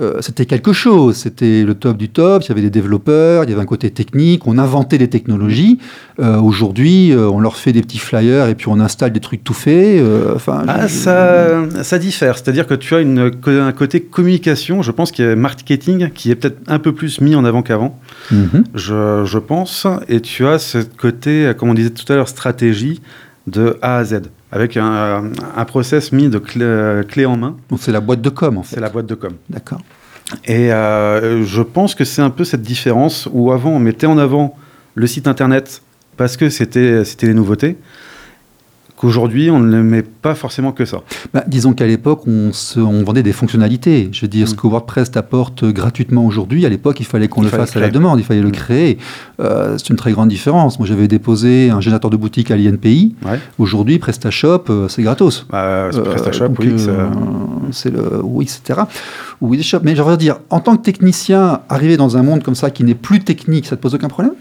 euh, 0.00 0.20
c'était 0.20 0.46
quelque 0.46 0.72
chose. 0.72 1.16
C'était 1.16 1.62
le 1.62 1.74
top 1.74 1.96
du 1.96 2.08
top. 2.08 2.42
Il 2.44 2.48
y 2.48 2.52
avait 2.52 2.60
des 2.62 2.70
développeurs, 2.70 3.44
il 3.44 3.50
y 3.50 3.52
avait 3.52 3.62
un 3.62 3.66
côté 3.66 3.90
technique. 3.90 4.46
On 4.46 4.58
inventait 4.58 4.98
des 4.98 5.08
technologies. 5.08 5.78
Euh, 6.20 6.38
Aujourd'hui, 6.40 7.12
euh, 7.12 7.28
on 7.28 7.40
leur 7.40 7.56
fait 7.56 7.72
des 7.72 7.82
petits 7.82 7.98
flyers 7.98 8.48
et 8.48 8.54
puis 8.54 8.68
on 8.68 8.80
installe 8.80 9.12
des 9.12 9.20
trucs 9.20 9.44
tout 9.44 9.54
faits. 9.54 10.02
Enfin, 10.34 10.64
Ah, 10.68 10.88
ça, 10.88 11.62
ça 11.82 11.98
diffère. 11.98 12.36
C'est-à-dire 12.38 12.66
que 12.66 12.74
tu 12.74 12.94
as 12.94 13.00
une, 13.00 13.30
un 13.46 13.72
côté 13.72 14.00
communication, 14.00 14.82
je 14.82 14.90
pense 14.90 15.12
qu'il 15.12 15.24
y 15.24 15.28
a 15.28 15.36
marketing 15.36 16.10
qui 16.14 16.30
est 16.30 16.34
peut-être 16.36 16.58
un 16.68 16.78
peu 16.78 16.92
plus 16.92 17.20
mis 17.20 17.34
en 17.34 17.44
avant 17.44 17.62
qu'avant, 17.62 17.98
Mhm. 18.30 18.64
je, 18.74 19.24
je 19.24 19.38
pense. 19.38 19.86
Et 20.08 20.20
tu 20.20 20.46
as 20.46 20.58
ce 20.58 20.78
côté, 20.78 21.52
comme 21.58 21.70
on 21.70 21.74
disait 21.74 21.90
tout 21.90 22.10
à 22.12 22.16
l'heure, 22.16 22.28
stratégie 22.28 23.00
de 23.46 23.76
A 23.82 23.96
à 23.98 24.04
Z, 24.04 24.22
avec 24.52 24.76
un, 24.76 25.30
un 25.56 25.64
process 25.64 26.12
mis 26.12 26.28
de 26.28 26.38
clé, 26.38 27.02
clé 27.08 27.26
en 27.26 27.36
main. 27.36 27.56
Donc 27.68 27.80
c'est 27.82 27.92
la 27.92 28.00
boîte 28.00 28.20
de 28.20 28.30
com 28.30 28.58
en 28.58 28.62
fait. 28.62 28.76
C'est 28.76 28.80
la 28.80 28.88
boîte 28.88 29.06
de 29.06 29.14
com. 29.14 29.32
D'accord. 29.48 29.80
Et 30.44 30.72
euh, 30.72 31.44
je 31.44 31.62
pense 31.62 31.94
que 31.94 32.04
c'est 32.04 32.22
un 32.22 32.30
peu 32.30 32.44
cette 32.44 32.62
différence 32.62 33.28
où 33.32 33.52
avant 33.52 33.70
on 33.70 33.78
mettait 33.78 34.06
en 34.06 34.18
avant 34.18 34.56
le 34.94 35.06
site 35.06 35.26
internet 35.26 35.82
parce 36.16 36.36
que 36.36 36.50
c'était 36.50 37.04
c'était 37.04 37.26
les 37.26 37.34
nouveautés, 37.34 37.76
qu'aujourd'hui 39.00 39.50
on 39.50 39.60
ne 39.60 39.80
met 39.80 40.02
pas 40.02 40.34
forcément 40.34 40.72
que 40.72 40.84
ça. 40.84 40.98
Bah, 41.32 41.42
disons 41.46 41.72
qu'à 41.72 41.86
l'époque, 41.86 42.22
on, 42.26 42.50
vendait 43.02 43.22
des 43.22 43.32
fonctionnalités. 43.32 44.10
Je 44.12 44.20
veux 44.22 44.28
dire, 44.28 44.46
ce 44.46 44.52
Mm. 44.52 44.56
que 44.58 44.66
WordPress 44.66 45.10
t'apporte 45.12 45.64
gratuitement 45.64 46.26
aujourd'hui, 46.26 46.66
à 46.66 46.68
l'époque, 46.68 47.00
il 47.00 47.06
fallait 47.06 47.28
qu'on 47.28 47.40
le 47.40 47.48
fasse 47.48 47.74
à 47.76 47.80
la 47.80 47.88
demande, 47.88 48.18
il 48.20 48.24
fallait 48.24 48.42
le 48.42 48.48
Mm. 48.48 48.52
créer. 48.52 48.98
Euh, 49.40 49.78
c'est 49.78 49.88
une 49.88 49.96
très 49.96 50.12
grande 50.12 50.28
différence. 50.28 50.78
Moi, 50.78 50.86
j'avais 50.86 51.08
déposé 51.08 51.70
un 51.70 51.80
générateur 51.80 52.10
de 52.10 52.18
boutique 52.18 52.50
à 52.50 52.56
l'INPI. 52.56 53.14
Ouais. 53.24 53.38
Aujourd'hui, 53.58 53.98
PrestaShop, 53.98 54.64
euh, 54.68 54.88
c'est 54.88 55.02
gratos. 55.02 55.46
Bah, 55.50 55.62
Euh, 55.64 55.90
PrestaShop, 55.90 56.48
donc, 56.48 56.58
oui. 56.60 56.74
c'est 57.72 57.90
le 57.90 58.20
oui, 58.22 58.44
etc. 58.44 58.80
Oui. 59.40 59.66
Mais 59.82 59.96
je 59.96 60.02
veux 60.02 60.16
dire, 60.18 60.36
en 60.50 60.60
tant 60.60 60.76
que 60.76 60.82
technicien, 60.82 61.60
arriver 61.70 61.96
dans 61.96 62.18
un 62.18 62.22
monde 62.22 62.42
comme 62.42 62.54
ça 62.54 62.70
qui 62.70 62.84
n'est 62.84 62.94
plus 62.94 63.20
technique, 63.20 63.64
ça 63.66 63.76
te 63.76 63.80
pose 63.80 63.94
aucun 63.94 64.08
problème? 64.08 64.34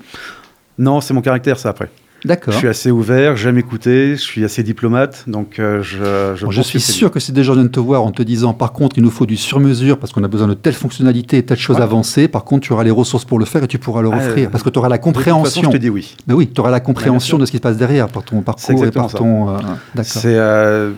Non, 0.77 0.99
c'est 0.99 1.13
mon 1.13 1.21
caractère, 1.21 1.57
ça, 1.59 1.69
après. 1.69 1.89
D'accord. 2.25 2.53
Je 2.53 2.57
suis 2.59 2.67
assez 2.67 2.91
ouvert, 2.91 3.37
j'aime 3.37 3.57
écouter, 3.57 4.11
je 4.17 4.21
suis 4.21 4.43
assez 4.43 4.61
diplomate, 4.61 5.23
donc 5.27 5.57
euh, 5.59 5.81
je, 5.81 6.35
je, 6.35 6.45
Bon, 6.45 6.51
je 6.51 6.61
suis 6.61 6.79
sûr 6.81 7.11
que 7.11 7.19
si 7.19 7.31
des 7.31 7.43
gens 7.43 7.53
viennent 7.53 7.69
te 7.71 7.79
voir 7.79 8.03
en 8.03 8.11
te 8.11 8.21
disant 8.23 8.53
par 8.53 8.73
contre 8.73 8.97
il 8.97 9.03
nous 9.03 9.09
faut 9.11 9.25
du 9.25 9.37
sur-mesure 9.37 9.97
parce 9.97 10.11
qu'on 10.11 10.23
a 10.23 10.27
besoin 10.27 10.47
de 10.47 10.53
telle 10.53 10.73
fonctionnalité, 10.73 11.43
telle 11.43 11.57
chose 11.57 11.77
Ouais. 11.77 11.81
avancée, 11.83 12.27
par 12.27 12.43
contre 12.43 12.67
tu 12.67 12.73
auras 12.73 12.83
les 12.83 12.91
ressources 12.91 13.23
pour 13.25 13.39
le 13.39 13.45
faire 13.45 13.63
et 13.63 13.67
tu 13.67 13.79
pourras 13.79 14.01
leur 14.01 14.13
Ah, 14.13 14.17
offrir 14.17 14.47
euh, 14.47 14.51
parce 14.51 14.63
que 14.63 14.69
tu 14.69 14.79
auras 14.79 14.89
la 14.89 14.97
bien. 14.97 15.11
De 15.11 15.13
toute 15.15 15.23
façon, 15.23 15.35
compréhension. 15.37 15.71
je 15.71 15.77
te 15.77 15.81
dis 15.81 15.89
oui. 15.89 16.15
Ben 16.27 16.33
oui, 16.35 16.51
tu 16.53 16.59
auras 16.59 16.71
la 16.71 16.79
compréhension 16.81 17.37
de 17.37 17.45
ce 17.45 17.51
qui 17.51 17.57
se 17.57 17.61
passe 17.61 17.77
derrière 17.77 18.07
par 18.07 18.23
ton 18.23 18.41
parcours 18.41 18.85
et 18.85 18.91
par 18.91 19.09
ça. 19.09 19.17
ton. 19.17 19.49
euh, 19.49 19.57
D'accord. 19.95 20.03
C'est 20.05 20.35
euh, 20.35 20.91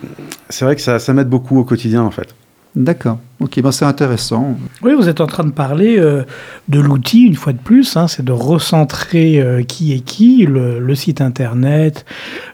c'est 0.49 0.65
vrai 0.65 0.75
que 0.75 0.81
ça, 0.81 0.97
ça 0.99 1.13
m'aide 1.13 1.29
beaucoup 1.29 1.57
au 1.59 1.63
quotidien, 1.63 2.01
en 2.01 2.11
fait. 2.11 2.33
D'accord. 2.75 3.19
Ok, 3.41 3.59
ben 3.61 3.71
c'est 3.71 3.85
intéressant. 3.85 4.55
Oui, 4.83 4.93
vous 4.95 5.09
êtes 5.09 5.19
en 5.19 5.25
train 5.25 5.43
de 5.43 5.49
parler 5.51 5.97
euh, 5.97 6.23
de 6.69 6.79
l'outil, 6.79 7.23
une 7.25 7.33
fois 7.35 7.51
de 7.53 7.57
plus, 7.57 7.97
hein, 7.97 8.07
c'est 8.07 8.23
de 8.23 8.31
recentrer 8.31 9.41
euh, 9.41 9.63
qui 9.63 9.93
est 9.93 9.99
qui, 9.99 10.45
le, 10.45 10.79
le 10.79 10.95
site 10.95 11.21
internet, 11.21 12.05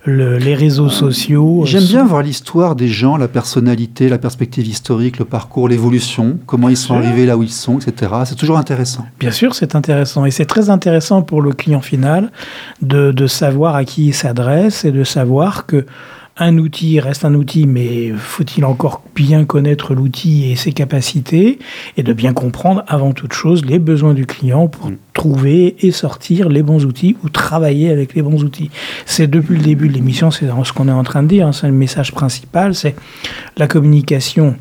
le- 0.06 0.38
les 0.38 0.56
réseaux 0.56 0.88
sociaux. 0.90 1.64
J'aime 1.66 1.84
euh, 1.84 1.88
bien 1.88 2.06
voir 2.06 2.22
l'histoire 2.24 2.76
des 2.76 2.88
gens, 2.88 3.18
la 3.18 3.28
personnalité, 3.28 4.08
la 4.10 4.18
perspective 4.18 4.66
historique, 4.66 5.20
le 5.20 5.26
parcours, 5.26 5.68
l'évolution, 5.68 6.40
comment 6.46 6.70
ils 6.70 6.78
sont 6.78 6.96
arrivés 6.96 7.26
là 7.26 7.38
où 7.38 7.44
ils 7.44 7.52
sont, 7.52 7.78
etc. 7.80 8.12
C'est 8.26 8.36
toujours 8.36 8.58
intéressant. 8.58 9.06
Bien 9.20 9.32
sûr, 9.32 9.54
c'est 9.56 9.76
intéressant. 9.76 10.26
Et 10.26 10.32
c'est 10.32 10.46
très 10.46 10.70
intéressant 10.70 11.22
pour 11.22 11.42
le 11.42 11.52
client 11.52 11.82
final 11.82 12.32
de, 12.82 13.12
de 13.12 13.28
savoir 13.28 13.76
à 13.76 13.84
qui 13.84 14.08
il 14.08 14.14
s'adresse 14.14 14.86
et 14.86 14.92
de 14.92 15.04
savoir 15.04 15.66
que 15.66 15.86
un 16.40 16.58
outil 16.58 17.00
reste 17.00 17.26
un 17.26 17.34
outil, 17.34 17.66
mais 17.66 18.12
faut-il 18.16 18.64
encore 18.66 19.02
bien 19.16 19.46
connaître 19.46 19.94
l'outil 19.94 20.52
et 20.52 20.56
ses 20.56 20.72
capacités 20.72 21.60
et 21.98 22.04
de 22.04 22.14
bien 22.14 22.34
comprendre 22.34 22.84
avant 22.88 23.12
toute 23.12 23.34
chose 23.34 23.66
les 23.66 23.80
besoins 23.80 24.14
du 24.14 24.26
client 24.26 24.68
pour 24.68 24.90
Mm. 24.92 24.98
trouver 25.14 25.76
et 25.80 25.92
sortir 25.92 26.50
les 26.50 26.62
bons 26.62 26.86
outils 26.86 27.18
ou 27.24 27.30
travailler 27.30 27.90
avec 27.90 28.14
les 28.14 28.22
bons 28.22 28.44
outils? 28.44 28.70
C'est 29.06 29.28
depuis 29.28 29.58
le 29.58 29.64
début 29.64 29.88
de 29.88 29.94
l'émission, 29.94 30.30
c'est 30.32 30.48
ce 30.64 30.74
qu'on 30.74 30.88
est 30.88 30.92
en 30.92 31.04
train 31.04 31.24
de 31.24 31.28
dire, 31.28 31.48
hein, 31.48 31.52
c'est 31.52 31.68
le 31.68 31.74
message 31.74 32.12
principal, 32.12 32.76
c'est 32.76 32.96
la 33.58 33.68
communication. 33.68 34.56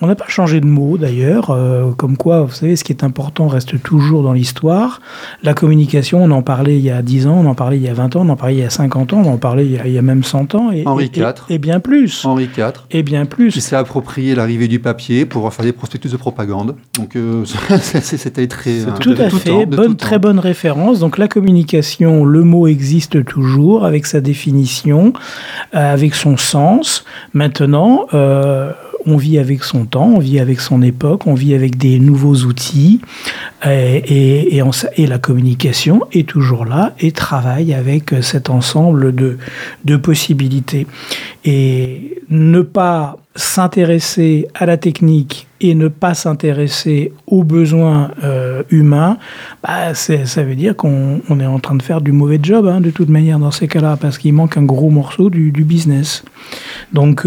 On 0.00 0.08
n'a 0.08 0.16
pas 0.16 0.26
changé 0.26 0.60
de 0.60 0.66
mot 0.66 0.98
d'ailleurs, 0.98 1.50
euh, 1.50 1.92
comme 1.92 2.16
quoi, 2.16 2.42
vous 2.42 2.52
savez, 2.52 2.74
ce 2.74 2.82
qui 2.82 2.92
est 2.92 3.04
important 3.04 3.46
reste 3.46 3.80
toujours 3.80 4.24
dans 4.24 4.32
l'histoire. 4.32 5.00
La 5.44 5.54
communication, 5.54 6.22
on 6.22 6.30
en 6.32 6.42
parlait 6.42 6.76
il 6.76 6.82
y 6.82 6.90
a 6.90 7.00
10 7.00 7.28
ans, 7.28 7.36
on 7.38 7.46
en 7.46 7.54
parlait 7.54 7.76
il 7.76 7.82
y 7.84 7.88
a 7.88 7.94
20 7.94 8.16
ans, 8.16 8.22
on 8.26 8.28
en 8.28 8.36
parlait 8.36 8.56
il 8.56 8.60
y 8.60 8.64
a 8.64 8.70
50 8.70 9.12
ans, 9.12 9.22
on 9.24 9.32
en 9.32 9.38
parlait 9.38 9.64
il 9.64 9.72
y 9.72 9.78
a, 9.78 9.86
il 9.86 9.92
y 9.92 9.98
a 9.98 10.02
même 10.02 10.24
100 10.24 10.56
ans. 10.56 10.72
Et, 10.72 10.82
Henri 10.84 11.10
et- 11.14 11.18
IV. 11.18 11.34
Et, 11.48 11.58
bien 11.58 11.78
plus. 11.78 12.24
Henri 12.24 12.50
IV. 12.56 12.72
Et 12.90 13.04
bien 13.04 13.24
plus. 13.24 13.52
s'est 13.52 13.76
approprié 13.76 14.34
l'arrivée 14.34 14.66
du 14.66 14.80
papier 14.80 15.26
pour 15.26 15.52
faire 15.54 15.64
des 15.64 15.72
prospectus 15.72 16.10
de 16.10 16.16
propagande. 16.16 16.74
Donc 16.98 17.14
euh, 17.14 17.44
c'était 17.78 18.48
très... 18.48 18.80
Euh, 18.80 18.90
Tout 19.00 19.14
à 19.18 19.28
tout 19.28 19.38
fait, 19.38 19.50
temps, 19.50 19.64
bonne, 19.64 19.86
tout 19.90 19.94
très 19.94 20.18
bonne 20.18 20.40
référence. 20.40 20.98
Donc 20.98 21.18
la 21.18 21.28
communication, 21.28 22.24
le 22.24 22.42
mot 22.42 22.66
existe 22.66 23.24
toujours 23.24 23.84
avec 23.84 24.06
sa 24.06 24.20
définition, 24.20 25.12
euh, 25.74 25.92
avec 25.94 26.16
son 26.16 26.36
sens. 26.36 27.04
Maintenant, 27.32 28.06
euh, 28.12 28.72
on 29.06 29.16
vit 29.16 29.38
avec 29.38 29.64
son 29.64 29.84
temps, 29.84 30.06
on 30.06 30.18
vit 30.18 30.38
avec 30.38 30.60
son 30.60 30.82
époque, 30.82 31.26
on 31.26 31.34
vit 31.34 31.54
avec 31.54 31.76
des 31.76 31.98
nouveaux 31.98 32.36
outils 32.44 33.00
euh, 33.66 34.00
et, 34.06 34.62
la 35.06 35.18
communication 35.18 36.02
est 36.12 36.28
toujours 36.28 36.64
là 36.64 36.94
et 36.98 37.12
travaille 37.12 37.74
avec 37.74 38.12
euh, 38.12 38.22
cet 38.22 38.50
ensemble 38.50 39.14
de, 39.14 39.96
possibilités. 39.96 40.86
Et 41.44 42.22
ne 42.30 42.62
pas 42.62 43.16
s'intéresser 43.36 44.48
à 44.54 44.66
la 44.66 44.76
technique 44.76 45.46
et 45.60 45.74
ne 45.74 45.88
pas 45.88 46.14
s'intéresser 46.14 47.12
aux 47.26 47.44
besoins 47.44 48.10
euh, 48.22 48.62
humains, 48.70 49.18
bah, 49.62 49.94
ça 49.94 50.42
veut 50.42 50.56
dire 50.56 50.76
qu'on 50.76 51.20
on 51.28 51.40
est 51.40 51.46
en 51.46 51.58
train 51.58 51.74
de 51.74 51.82
faire 51.82 52.00
du 52.00 52.12
mauvais 52.12 52.38
job 52.42 52.66
hein, 52.66 52.80
de 52.80 52.90
toute 52.90 53.08
manière 53.08 53.38
dans 53.38 53.50
ces 53.50 53.68
cas-là, 53.68 53.96
parce 54.00 54.18
qu'il 54.18 54.32
manque 54.32 54.56
un 54.56 54.62
gros 54.62 54.90
morceau 54.90 55.30
du, 55.30 55.50
business. 55.50 56.24
Donc 56.92 57.26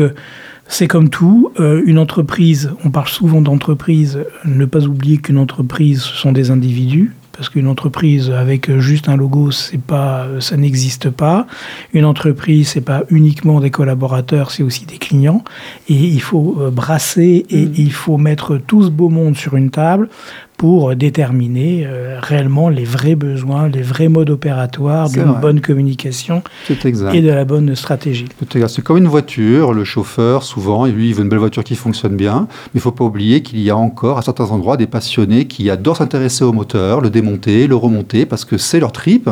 c'est 0.67 0.88
comme 0.88 1.10
tout, 1.10 1.51
euh, 1.60 1.82
une 1.86 1.97
entreprise, 1.97 2.71
on 2.84 2.89
parle 2.89 3.08
souvent 3.08 3.41
d'entreprise, 3.41 4.19
ne 4.45 4.65
pas 4.65 4.86
oublier 4.86 5.17
qu'une 5.17 5.38
entreprise, 5.38 6.01
ce 6.01 6.15
sont 6.15 6.32
des 6.32 6.51
individus, 6.51 7.13
parce 7.38 7.49
qu'une 7.49 7.67
entreprise 7.67 8.32
avec 8.32 8.80
juste 8.80 9.10
un 9.10 9.15
logo, 9.15 9.51
c'est 9.51 9.80
pas, 9.80 10.25
ça 10.39 10.58
n'existe 10.58 11.12
pas. 11.12 11.45
Une 11.93 12.03
entreprise, 12.03 12.69
c'est 12.69 12.82
pas 12.82 13.03
uniquement 13.12 13.60
des 13.60 13.69
collaborateurs, 13.69 14.49
c'est 14.49 14.63
aussi 14.63 14.86
des 14.88 14.97
clients. 14.97 15.43
Et 15.88 15.93
il 15.93 16.19
faut 16.21 16.58
euh, 16.60 16.71
brasser 16.71 17.45
et 17.49 17.65
Mm. 17.67 17.73
il 17.77 17.91
faut 17.91 18.17
mettre 18.17 18.58
tout 18.58 18.84
ce 18.84 18.89
beau 18.89 19.10
monde 19.10 19.38
sur 19.38 19.56
une 19.56 19.69
table 19.69 20.10
pour 20.57 20.95
déterminer 20.95 21.85
euh, 21.85 22.19
réellement 22.19 22.69
les 22.69 22.83
vrais 22.83 23.13
besoins, 23.13 23.67
les 23.67 23.83
vrais 23.83 24.09
modes 24.09 24.31
opératoires 24.31 25.07
d'une 25.07 25.21
vrai. 25.21 25.39
bonne 25.39 25.61
communication 25.61 26.41
et 26.69 27.21
de 27.21 27.29
la 27.29 27.45
bonne 27.45 27.75
stratégie. 27.75 28.25
C'est 28.67 28.81
comme 28.81 28.97
une 28.97 29.07
voiture, 29.07 29.71
le 29.71 29.83
chauffeur, 29.83 30.41
souvent, 30.41 30.87
lui, 30.87 31.09
il 31.09 31.15
veut 31.15 31.21
une 31.21 31.29
belle 31.29 31.37
voiture 31.37 31.63
qui 31.63 31.75
fonctionne 31.75 32.15
bien, 32.15 32.47
mais 32.73 32.79
il 32.79 32.81
faut 32.81 32.91
pas 32.91 33.03
oublier 33.03 33.43
qu'il 33.43 33.59
y 33.59 33.69
a 33.69 33.77
encore, 33.77 34.17
à 34.17 34.23
certains 34.23 34.45
endroits, 34.45 34.77
des 34.77 34.87
passionnés 34.87 35.45
qui 35.45 35.69
adorent 35.69 35.97
s'intéresser 35.97 36.43
au 36.43 36.53
moteur, 36.53 37.01
le 37.01 37.11
démonter, 37.11 37.67
le 37.67 37.75
remonter, 37.75 38.25
parce 38.25 38.43
que 38.43 38.57
c'est 38.57 38.79
leur 38.79 38.91
trip, 38.91 39.29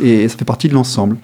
et 0.00 0.28
ça 0.28 0.36
fait 0.38 0.44
partie 0.44 0.68
de 0.68 0.74
l'ensemble. 0.74 1.16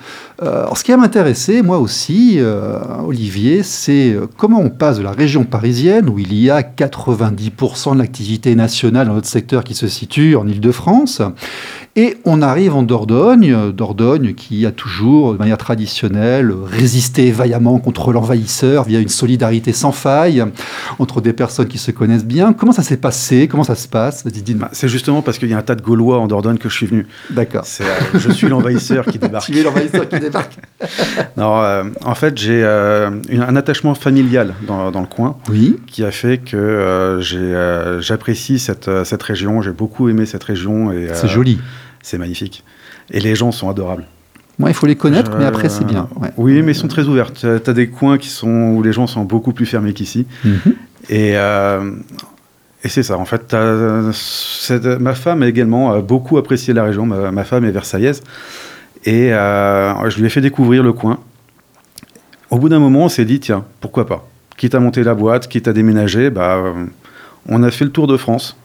Euh, 0.42 0.60
alors, 0.60 0.76
ce 0.76 0.84
qui 0.84 0.90
va 0.90 0.98
m'intéresser, 0.98 1.62
moi 1.62 1.78
aussi, 1.78 2.36
euh, 2.38 2.78
Olivier, 3.06 3.62
c'est 3.62 4.12
euh, 4.12 4.26
comment 4.36 4.60
on 4.60 4.68
passe 4.68 4.98
de 4.98 5.02
la 5.02 5.12
région 5.12 5.44
parisienne, 5.44 6.08
où 6.10 6.18
il 6.18 6.34
y 6.34 6.50
a 6.50 6.60
90% 6.60 7.94
de 7.94 7.98
l'activité 7.98 8.54
nationale 8.54 9.06
dans 9.06 9.14
notre 9.14 9.28
secteur 9.28 9.64
qui 9.64 9.74
se 9.74 9.88
situe 9.88 10.36
en 10.36 10.46
Ile-de-France, 10.46 11.22
et 11.98 12.18
on 12.26 12.42
arrive 12.42 12.74
en 12.74 12.82
Dordogne, 12.82 13.72
Dordogne 13.72 14.34
qui 14.34 14.66
a 14.66 14.70
toujours, 14.70 15.32
de 15.32 15.38
manière 15.38 15.56
traditionnelle, 15.56 16.52
résisté 16.66 17.30
vaillamment 17.30 17.78
contre 17.78 18.12
l'envahisseur 18.12 18.84
via 18.84 19.00
une 19.00 19.08
solidarité 19.08 19.72
sans 19.72 19.92
faille 19.92 20.44
entre 20.98 21.22
des 21.22 21.32
personnes 21.32 21.68
qui 21.68 21.78
se 21.78 21.90
connaissent 21.92 22.26
bien. 22.26 22.52
Comment 22.52 22.72
ça 22.72 22.82
s'est 22.82 22.98
passé? 22.98 23.48
Comment 23.48 23.64
ça 23.64 23.76
se 23.76 23.88
passe? 23.88 24.24
Bah, 24.26 24.68
C'est 24.72 24.88
justement 24.88 25.22
parce 25.22 25.38
qu'il 25.38 25.48
y 25.48 25.54
a 25.54 25.56
un 25.56 25.62
tas 25.62 25.74
de 25.74 25.80
Gaulois 25.80 26.18
en 26.18 26.26
Dordogne 26.26 26.58
que 26.58 26.68
je 26.68 26.74
suis 26.74 26.86
venu. 26.86 27.06
D'accord. 27.30 27.64
Euh, 27.80 27.84
je 28.12 28.30
suis 28.30 28.48
l'envahisseur 28.48 29.06
qui 29.06 29.18
débarque. 29.18 29.46
Tu 29.46 29.58
es 29.58 29.62
l'envahisseur 29.62 30.06
qui 30.06 30.16
débarque. 30.16 30.25
Non, 31.36 31.60
euh, 31.62 31.84
en 32.04 32.14
fait, 32.14 32.36
j'ai 32.38 32.62
euh, 32.64 33.10
un 33.30 33.56
attachement 33.56 33.94
familial 33.94 34.54
dans, 34.66 34.90
dans 34.90 35.00
le 35.00 35.06
coin 35.06 35.36
Oui. 35.48 35.76
qui 35.86 36.04
a 36.04 36.10
fait 36.10 36.38
que 36.38 36.56
euh, 36.56 38.00
j'apprécie 38.00 38.58
cette, 38.58 38.90
cette 39.04 39.22
région. 39.22 39.62
J'ai 39.62 39.72
beaucoup 39.72 40.08
aimé 40.08 40.26
cette 40.26 40.44
région 40.44 40.92
C'est 41.14 41.28
joli. 41.28 41.58
c'est 42.02 42.18
magnifique. 42.18 42.64
Et 43.10 43.20
les 43.20 43.34
gens 43.34 43.52
sont 43.52 43.68
adorables. 43.70 44.04
Moi, 44.58 44.70
il 44.70 44.74
faut 44.74 44.86
les 44.86 44.96
connaître, 44.96 45.32
Je- 45.32 45.36
mais 45.36 45.44
après, 45.44 45.68
c'est 45.68 45.84
bien. 45.84 46.08
ouais. 46.20 46.30
Oui, 46.38 46.62
mais 46.62 46.72
ils 46.72 46.76
sont 46.76 46.88
très 46.88 47.04
ouverts. 47.04 47.32
Tu 47.32 47.46
as 47.46 47.58
des 47.72 47.88
coins 47.88 48.16
qui 48.18 48.28
sont, 48.30 48.48
où 48.74 48.82
les 48.82 48.92
gens 48.92 49.06
sont 49.06 49.22
beaucoup 49.24 49.52
plus 49.52 49.66
fermés 49.66 49.92
qu'ici. 49.92 50.26
Mhm. 50.44 50.60
Et, 51.10 51.32
et 51.32 52.88
c'est 52.88 53.02
ça. 53.02 53.18
En 53.18 53.24
fait, 53.26 53.54
ma 55.00 55.14
femme 55.14 55.42
a 55.42 55.46
également 55.48 55.98
beaucoup 56.00 56.38
apprécié 56.38 56.72
la 56.74 56.84
région. 56.84 57.04
Ma, 57.06 57.30
ma 57.32 57.44
femme 57.44 57.64
est 57.64 57.70
versaillaise. 57.70 58.22
Et 59.06 59.32
euh, 59.32 60.10
je 60.10 60.18
lui 60.18 60.26
ai 60.26 60.28
fait 60.28 60.40
découvrir 60.40 60.82
le 60.82 60.92
coin. 60.92 61.20
Au 62.50 62.58
bout 62.58 62.68
d'un 62.68 62.78
moment, 62.78 63.04
on 63.04 63.08
s'est 63.08 63.24
dit, 63.24 63.40
tiens, 63.40 63.64
pourquoi 63.80 64.06
pas? 64.06 64.28
Quitte 64.56 64.74
à 64.74 64.80
monter 64.80 65.02
la 65.02 65.14
boîte, 65.14 65.48
quitte 65.48 65.68
à 65.68 65.72
déménager, 65.72 66.30
bah, 66.30 66.56
euh, 66.56 66.86
on 67.48 67.62
a 67.62 67.70
fait 67.70 67.84
le 67.84 67.90
tour 67.90 68.06
de 68.06 68.16
France. 68.16 68.56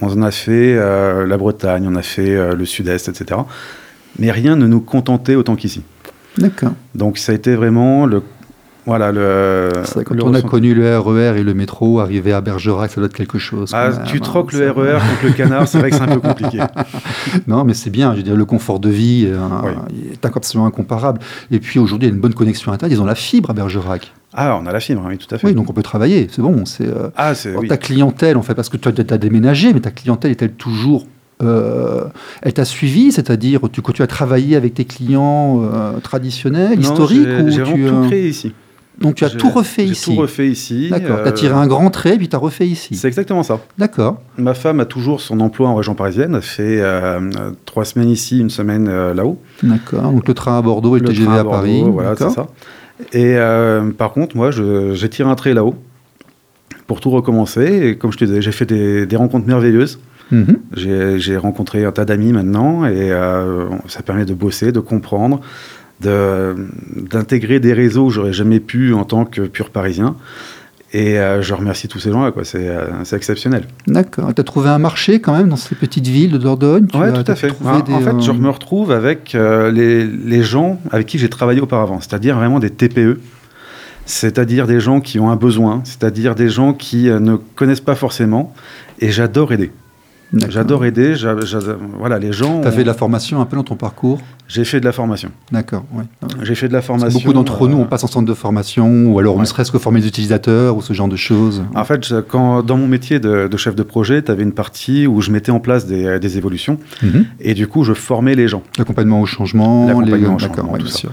On 0.00 0.22
a 0.22 0.30
fait 0.30 0.74
euh, 0.76 1.26
la 1.26 1.36
Bretagne, 1.36 1.86
on 1.88 1.94
a 1.94 2.02
fait 2.02 2.34
euh, 2.34 2.54
le 2.54 2.64
sud-est, 2.64 3.08
etc. 3.08 3.40
Mais 4.18 4.30
rien 4.30 4.56
ne 4.56 4.66
nous 4.66 4.80
contentait 4.80 5.34
autant 5.34 5.56
qu'ici. 5.56 5.82
D'accord. 6.38 6.72
Donc 6.94 7.18
ça 7.18 7.32
a 7.32 7.34
été 7.34 7.54
vraiment 7.54 8.06
le... 8.06 8.22
Voilà, 8.86 9.12
le... 9.12 9.70
Quand 10.04 10.14
le 10.14 10.22
on 10.24 10.34
a 10.34 10.42
connu 10.42 10.74
le 10.74 10.98
RER 10.98 11.38
et 11.38 11.42
le 11.42 11.54
métro, 11.54 12.00
arriver 12.00 12.32
à 12.32 12.40
Bergerac, 12.40 12.90
ça 12.90 13.00
doit 13.00 13.06
être 13.06 13.14
quelque 13.16 13.38
chose. 13.38 13.70
Ah, 13.72 13.90
tu 14.06 14.18
hein, 14.18 14.20
troques 14.20 14.52
le 14.52 14.66
ça- 14.66 14.72
RER 14.72 14.98
contre 14.98 15.24
le 15.24 15.30
canard, 15.32 15.66
c'est 15.68 15.78
vrai 15.78 15.90
que 15.90 15.96
c'est 15.96 16.02
un 16.02 16.06
peu 16.08 16.20
compliqué. 16.20 16.58
Non, 17.48 17.64
mais 17.64 17.74
c'est 17.74 17.90
bien. 17.90 18.12
Je 18.12 18.18
veux 18.18 18.22
dire, 18.22 18.36
le 18.36 18.44
confort 18.44 18.78
de 18.80 18.88
vie 18.90 19.26
euh, 19.26 19.38
Oui. 19.64 20.10
est 20.12 20.24
absolument 20.24 20.66
incomparable. 20.66 21.20
Et 21.50 21.58
puis 21.58 21.78
aujourd'hui, 21.78 22.06
il 22.06 22.10
y 22.10 22.12
a 22.12 22.14
une 22.14 22.20
bonne 22.20 22.34
connexion 22.34 22.72
Internet. 22.72 22.96
Ils 22.96 23.00
ont 23.00 23.06
la 23.06 23.14
fibre 23.14 23.50
à 23.50 23.52
Bergerac. 23.54 24.12
Ah, 24.34 24.58
on 24.60 24.66
a 24.66 24.72
la 24.72 24.80
fibre, 24.80 25.02
oui, 25.06 25.16
tout 25.18 25.32
à 25.34 25.38
fait. 25.38 25.46
Oui, 25.48 25.54
donc 25.54 25.70
on 25.70 25.72
peut 25.72 25.82
travailler. 25.82 26.28
C'est 26.30 26.42
bon. 26.42 26.64
C'est 26.66 26.86
euh, 26.86 27.08
Ah, 27.16 27.32
oui. 27.56 27.68
ta 27.68 27.76
clientèle, 27.76 28.36
en 28.36 28.42
fait, 28.42 28.54
parce 28.54 28.68
que 28.68 28.76
tu 28.76 28.88
as, 28.88 29.18
déménagé, 29.18 29.72
mais 29.72 29.80
ta 29.80 29.90
clientèle 29.90 30.30
est-elle 30.32 30.52
toujours 30.52 31.06
euh, 31.42 32.04
elle 32.42 32.52
t'a 32.52 32.64
suivi, 32.64 33.10
c'est-à-dire 33.10 33.60
tu, 33.72 33.82
que 33.82 33.90
tu 33.90 34.02
as 34.02 34.06
travaillé 34.06 34.54
avec 34.54 34.74
tes 34.74 34.84
clients 34.84 35.62
euh, 35.64 35.98
traditionnels, 35.98 36.78
Non, 36.78 36.82
historiques, 36.92 37.26
j'ai- 37.26 37.54
tu, 37.54 37.60
vraiment 37.62 37.76
euh, 37.76 38.02
tout 38.02 38.08
créé 38.08 38.28
ici. 38.28 38.54
Donc 39.00 39.16
tu 39.16 39.24
as 39.24 39.30
tout 39.30 39.50
refait 39.50 39.86
j'ai 39.86 39.92
ici. 39.92 40.14
tout 40.14 40.20
refait 40.20 40.48
ici. 40.48 40.88
D'accord. 40.90 41.16
euh, 41.18 41.22
Tu 41.24 41.28
as 41.28 41.32
tiré 41.32 41.54
un 41.54 41.66
grand 41.66 41.90
trait, 41.90 42.16
puis 42.16 42.28
tu 42.28 42.36
as 42.36 42.38
refait 42.38 42.66
ici. 42.66 42.94
C'est 42.94 43.08
exactement 43.08 43.42
ça. 43.42 43.60
D'accord. 43.76 44.20
Ma 44.38 44.54
femme 44.54 44.80
a 44.80 44.84
toujours 44.84 45.20
son 45.20 45.40
emploi 45.40 45.68
en 45.68 45.74
région 45.74 45.94
parisienne. 45.94 46.34
Elle 46.36 46.42
fait 46.42 46.80
euh, 46.80 47.18
euh, 47.20 47.50
trois 47.64 47.84
semaines 47.84 48.10
ici, 48.10 48.38
une 48.40 48.50
semaine 48.50 48.86
euh, 48.88 49.12
là-haut. 49.14 49.38
D'accord. 49.62 50.02
Donc 50.12 50.28
le 50.28 50.34
train 50.34 50.58
à 50.58 50.62
Bordeaux 50.62 50.96
et 50.96 51.00
le, 51.00 51.06
Le 51.06 51.10
TGV 51.10 51.26
train 51.26 51.38
à, 51.38 51.42
Bordeaux, 51.42 51.58
Paris. 51.58 51.84
Voilà, 51.86 52.14
c'est 52.16 52.30
ça. 52.30 52.46
Et 53.12 53.36
euh, 53.36 53.90
par 53.90 54.12
contre, 54.12 54.36
moi, 54.36 54.50
j'ai 54.52 55.08
tiré 55.08 55.28
un 55.28 55.34
trait 55.34 55.54
là-haut 55.54 55.74
pour 56.86 57.00
tout 57.00 57.10
recommencer. 57.10 57.64
Et 57.88 57.98
comme 57.98 58.12
je 58.12 58.18
te 58.18 58.24
disais, 58.24 58.42
j'ai 58.42 58.52
fait 58.52 58.66
des, 58.66 59.06
des 59.06 59.16
rencontres 59.16 59.46
merveilleuses. 59.46 59.98
Mhm. 60.30 60.56
J'ai 60.74 61.18
j'ai 61.18 61.36
rencontré 61.36 61.84
un 61.84 61.92
tas 61.92 62.06
d'amis 62.06 62.32
maintenant 62.32 62.86
et 62.86 63.10
euh, 63.12 63.66
ça 63.88 64.02
permet 64.02 64.24
de 64.24 64.32
bosser, 64.32 64.72
de 64.72 64.80
comprendre, 64.80 65.40
de- 66.00 66.54
d'intégrer 67.10 67.60
des 67.60 67.72
réseaux 67.72 68.08
que 68.08 68.12
j'aurais 68.12 68.32
jamais 68.32 68.60
pu 68.60 68.92
en 68.94 69.04
tant 69.04 69.24
que 69.24 69.42
pur 69.42 69.70
parisien. 69.70 70.16
Et 70.92 71.18
euh, 71.18 71.42
je 71.42 71.54
remercie 71.54 71.88
tous 71.88 71.98
ces 71.98 72.12
gens-là, 72.12 72.30
quoi. 72.30 72.44
C'est 72.44 72.68
euh, 72.68 73.02
c'est 73.02 73.16
exceptionnel. 73.16 73.66
D'accord. 73.88 74.32
Tu 74.32 74.40
as 74.40 74.44
trouvé 74.44 74.68
un 74.68 74.78
marché 74.78 75.20
quand 75.20 75.36
même 75.36 75.48
dans 75.48 75.56
ces 75.56 75.74
petites 75.74 76.06
villes 76.06 76.30
de 76.30 76.38
Dordogne? 76.38 76.86
As- 76.94 77.10
tout 77.24 77.32
à 77.32 77.34
fait. 77.34 77.52
En, 77.64 77.80
des, 77.80 77.92
en 77.92 78.00
fait, 78.00 78.20
je 78.20 78.30
euh, 78.30 78.34
me 78.34 78.48
retrouve 78.48 78.92
avec 78.92 79.32
les, 79.34 80.06
les 80.06 80.42
gens 80.44 80.78
avec 80.92 81.08
qui 81.08 81.18
j'ai 81.18 81.28
travaillé 81.28 81.60
auparavant, 81.60 82.00
c'est-à-dire 82.00 82.36
vraiment 82.36 82.60
des 82.60 82.70
TPE, 82.70 83.18
c'est-à-dire 84.06 84.66
des 84.68 84.78
gens 84.78 85.00
qui 85.00 85.18
ont 85.18 85.30
un 85.30 85.36
besoin, 85.36 85.80
c'est-à-dire 85.84 86.34
des 86.36 86.48
gens 86.48 86.72
qui 86.74 87.04
ne 87.06 87.36
connaissent 87.56 87.80
pas 87.80 87.96
forcément. 87.96 88.52
Et 89.00 89.10
j'adore 89.10 89.52
aider. 89.52 89.72
J'adore 90.48 90.84
aider. 90.84 91.14
voilà, 91.98 92.18
les 92.18 92.32
gens. 92.32 92.60
Tu 92.60 92.66
as 92.66 92.70
ont- 92.70 92.74
fait 92.74 92.82
de 92.82 92.86
la 92.88 92.94
formation 92.94 93.40
un 93.40 93.44
peu 93.46 93.56
dans 93.56 93.62
ton 93.64 93.76
parcours? 93.76 94.20
J'ai 94.46 94.64
fait 94.64 94.78
de 94.80 94.84
la 94.84 94.92
formation. 94.92 95.30
D'accord. 95.52 95.84
ouais. 95.94 96.04
J'ai 96.42 96.54
fait 96.54 96.68
de 96.68 96.72
la 96.74 96.82
formation. 96.82 97.18
Beaucoup 97.18 97.32
d'entre 97.32 97.66
nous, 97.66 97.78
euh, 97.78 97.82
on 97.82 97.86
passe 97.86 98.04
en 98.04 98.08
centre 98.08 98.26
de 98.28 98.34
formation, 98.34 99.06
ou 99.06 99.18
alors 99.18 99.34
ne 99.36 99.40
ouais. 99.40 99.46
serait-ce 99.46 99.72
que 99.72 99.78
former 99.78 100.00
les 100.00 100.06
utilisateurs, 100.08 100.76
ou 100.76 100.82
ce 100.82 100.92
genre 100.92 101.08
de 101.08 101.16
choses. 101.16 101.64
En 101.74 101.84
fait, 101.84 102.12
quand, 102.28 102.62
dans 102.62 102.76
mon 102.76 102.86
métier 102.86 103.20
de, 103.20 103.48
de 103.48 103.56
chef 103.56 103.74
de 103.74 103.82
projet, 103.82 104.22
tu 104.22 104.30
avais 104.30 104.42
une 104.42 104.52
partie 104.52 105.06
où 105.06 105.20
je 105.22 105.30
mettais 105.30 105.50
en 105.50 105.60
place 105.60 105.86
des, 105.86 106.18
des 106.18 106.36
évolutions 106.38 106.78
Mhm. 107.02 107.24
et 107.40 107.54
du 107.54 107.66
coup, 107.66 107.84
je 107.84 107.94
formais 107.94 108.34
les 108.34 108.48
gens. 108.48 108.62
L'accompagnement 108.78 109.20
au 109.20 109.26
changement. 109.26 109.86
L'accompagnement 109.86 110.34
au 110.34 110.38
D'accord, 110.38 110.56
changement, 110.56 110.72
ouais, 110.72 110.78
tout 110.78 110.84
bien 110.86 110.92
ça. 110.92 110.98
sûr. 110.98 111.12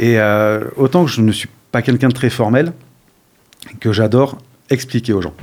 Et 0.00 0.18
euh, 0.18 0.64
autant 0.76 1.04
que 1.04 1.10
je 1.10 1.20
ne 1.20 1.30
suis 1.32 1.48
pas 1.70 1.82
quelqu'un 1.82 2.08
de 2.08 2.14
très 2.14 2.30
formel, 2.30 2.72
que 3.80 3.92
j'adore 3.92 4.38
expliquer 4.70 5.12
aux 5.12 5.22
gens. 5.22 5.34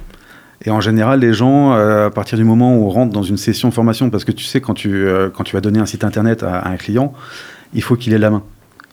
Et 0.65 0.71
en 0.71 0.81
général, 0.81 1.21
les 1.21 1.33
gens, 1.33 1.73
euh, 1.73 2.07
à 2.07 2.09
partir 2.09 2.37
du 2.37 2.43
moment 2.43 2.75
où 2.75 2.85
on 2.85 2.89
rentre 2.89 3.13
dans 3.13 3.23
une 3.23 3.37
session 3.37 3.69
de 3.69 3.73
formation, 3.73 4.09
parce 4.09 4.25
que 4.25 4.31
tu 4.31 4.43
sais, 4.43 4.59
quand 4.59 4.73
tu, 4.73 4.93
euh, 4.93 5.29
quand 5.29 5.43
tu 5.43 5.55
vas 5.55 5.61
donner 5.61 5.79
un 5.79 5.85
site 5.85 6.03
internet 6.03 6.43
à, 6.43 6.57
à 6.57 6.69
un 6.69 6.77
client, 6.77 7.13
il 7.73 7.81
faut 7.81 7.95
qu'il 7.95 8.13
ait 8.13 8.17
la 8.17 8.29
main. 8.29 8.43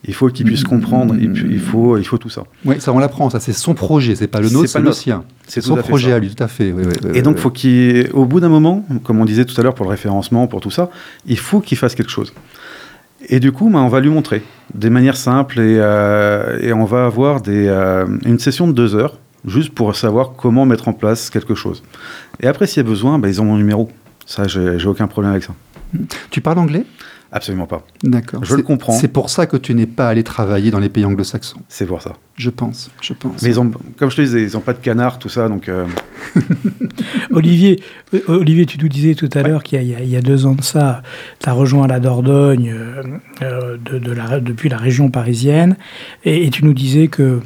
Il 0.08 0.14
faut 0.14 0.28
qu'il 0.28 0.46
puisse 0.46 0.62
comprendre, 0.62 1.16
il, 1.18 1.58
faut, 1.58 1.98
il 1.98 2.04
faut 2.04 2.18
tout 2.18 2.28
ça. 2.28 2.44
Oui, 2.64 2.76
ça 2.78 2.92
on 2.92 2.98
l'apprend, 2.98 3.28
ça 3.28 3.40
c'est 3.40 3.52
son 3.52 3.74
projet, 3.74 4.14
c'est 4.14 4.28
pas 4.28 4.40
le 4.40 4.48
nôtre, 4.50 4.68
c'est 4.68 4.78
le 4.78 4.92
sien. 4.92 5.24
C'est 5.48 5.60
son 5.60 5.74
projet 5.74 6.10
ça. 6.10 6.16
à 6.16 6.18
lui, 6.20 6.32
tout 6.32 6.42
à 6.42 6.46
fait. 6.46 6.70
oui, 6.70 6.84
oui, 6.86 6.92
oui, 7.02 7.10
Et 7.14 7.22
donc, 7.22 7.38
faut 7.38 7.50
qu'il, 7.50 8.08
au 8.12 8.24
bout 8.24 8.38
d'un 8.38 8.48
moment, 8.48 8.84
comme 9.02 9.20
on 9.20 9.24
disait 9.24 9.44
tout 9.44 9.58
à 9.60 9.64
l'heure 9.64 9.74
pour 9.74 9.84
le 9.84 9.90
référencement, 9.90 10.46
pour 10.46 10.60
tout 10.60 10.70
ça, 10.70 10.90
il 11.26 11.38
faut 11.38 11.60
qu'il 11.60 11.76
fasse 11.76 11.96
quelque 11.96 12.10
chose. 12.10 12.32
Et 13.28 13.40
du 13.40 13.50
coup, 13.50 13.68
ben, 13.68 13.80
on 13.80 13.88
va 13.88 13.98
lui 13.98 14.10
montrer 14.10 14.42
des 14.74 14.90
manières 14.90 15.16
simples 15.16 15.58
et, 15.58 15.78
euh, 15.78 16.58
et 16.60 16.72
on 16.72 16.84
va 16.84 17.06
avoir 17.06 17.40
des, 17.40 17.66
euh, 17.66 18.06
une 18.24 18.38
session 18.38 18.68
de 18.68 18.72
deux 18.72 18.94
heures 18.94 19.18
juste 19.46 19.70
pour 19.70 19.94
savoir 19.96 20.32
comment 20.36 20.66
mettre 20.66 20.88
en 20.88 20.92
place 20.92 21.30
quelque 21.30 21.54
chose. 21.54 21.82
Et 22.40 22.46
après, 22.46 22.66
s'il 22.66 22.82
y 22.82 22.86
a 22.86 22.88
besoin, 22.88 23.18
ben, 23.18 23.28
ils 23.28 23.40
ont 23.40 23.44
mon 23.44 23.56
numéro. 23.56 23.90
Ça, 24.26 24.46
j'ai 24.48 24.86
aucun 24.86 25.06
problème 25.06 25.32
avec 25.32 25.44
ça. 25.44 25.54
Tu 26.30 26.40
parles 26.40 26.58
anglais? 26.58 26.84
Absolument 27.32 27.66
pas. 27.66 27.84
D'accord. 28.02 28.44
Je 28.44 28.54
le 28.54 28.62
comprends. 28.62 28.92
C'est 28.92 29.08
pour 29.08 29.30
ça 29.30 29.46
que 29.46 29.56
tu 29.56 29.74
n'es 29.74 29.86
pas 29.86 30.08
allé 30.08 30.22
travailler 30.22 30.70
dans 30.70 30.78
les 30.78 30.88
pays 30.88 31.04
anglo-saxons, 31.04 31.60
C'est 31.68 31.84
pour 31.86 32.00
ça. 32.00 32.12
je 32.36 32.50
pense. 32.50 32.90
Je 33.00 33.12
pense. 33.14 33.42
Mais 33.42 33.48
ils 33.50 33.60
ont, 33.60 33.70
comme 33.98 34.10
je 34.10 34.16
te 34.16 34.20
disais, 34.22 34.42
ils 34.44 34.52
n'ont 34.54 34.60
pas 34.60 34.72
de 34.72 34.78
canard, 34.78 35.18
tout 35.18 35.28
ça, 35.28 35.48
donc 35.48 35.68
euh, 35.68 35.86
Olivier, 37.32 37.82
euh, 38.14 38.20
Olivier, 38.28 38.66
tu 38.66 38.78
nous 38.78 38.88
disais 38.88 39.14
tout 39.14 39.28
à 39.34 39.42
l'heure 39.42 39.62
qu'il 39.62 39.82
y, 39.82 39.94
a- 39.94 40.00
y 40.02 40.22
deux 40.22 40.46
ans 40.46 40.54
de 40.54 40.62
ça, 40.62 41.02
tu 41.40 41.48
as 41.48 41.52
rejoint 41.52 41.86
la 41.86 42.00
Dordogne 42.00 42.72
euh, 42.72 43.02
euh, 43.42 43.76
de, 43.84 43.98
de 43.98 44.12
la, 44.12 44.40
depuis 44.40 44.68
la 44.68 44.78
région 44.78 45.10
parisienne, 45.10 45.76
et, 46.24 46.46
et 46.46 46.50
tu 46.50 46.64
nous 46.64 46.74
disais 46.74 47.08
que 47.08 47.22
euh, 47.22 47.40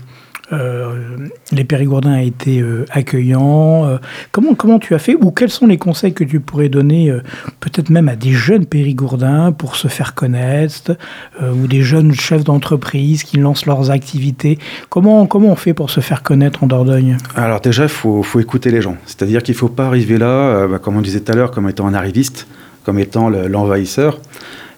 les 0.50 1.64
Périgourdins 1.64 2.18
étaient 2.18 2.60
euh, 2.60 2.84
accueillants. 2.90 3.86
Euh, 3.86 3.98
comment, 4.32 4.54
comment 4.54 4.78
tu 4.78 4.94
as 4.94 4.98
fait, 4.98 5.14
ou 5.14 5.30
quels 5.30 5.50
sont 5.50 5.66
les 5.66 5.78
conseils 5.78 6.12
que 6.12 6.24
tu 6.24 6.40
pourrais 6.40 6.68
donner, 6.68 7.10
euh, 7.10 7.22
peut-être 7.60 7.90
même 7.90 8.08
à 8.08 8.16
des 8.16 8.32
jeunes 8.32 8.66
Périgourdins 8.66 9.52
pour 9.52 9.76
se 9.76 9.88
faire 9.88 10.14
connaître, 10.14 10.96
euh, 11.42 11.52
ou 11.52 11.66
des 11.66 11.82
jeunes 11.82 12.12
chefs 12.12 12.44
d'entreprise 12.44 13.22
qui 13.22 13.36
lancent 13.38 13.66
leurs 13.66 13.90
activités? 13.90 14.58
Comment, 14.88 15.26
comment 15.26 15.48
on 15.48 15.56
fait 15.56 15.74
pour 15.74 15.90
se 15.90 16.00
faire 16.00 16.22
connaître 16.22 16.62
en 16.64 16.66
Dordogne? 16.66 17.16
Alors 17.36 17.60
déjà, 17.60 17.84
il 17.84 17.88
faut, 17.88 18.24
écouter 18.40 18.70
les 18.70 18.82
gens. 18.82 18.96
C'est-à-dire 19.06 19.42
qu'il 19.42 19.54
ne 19.54 19.58
faut 19.58 19.68
pas 19.68 19.86
arriver 19.86 20.18
là, 20.18 20.26
euh, 20.26 20.68
bah, 20.68 20.78
comme 20.78 20.96
on 20.96 21.02
disait 21.02 21.20
tout 21.20 21.32
à 21.32 21.36
l'heure, 21.36 21.50
comme 21.50 21.68
étant 21.68 21.86
un 21.86 21.94
arriviste, 21.94 22.46
comme 22.84 22.98
étant 22.98 23.28
le- 23.28 23.46
l'envahisseur. 23.48 24.18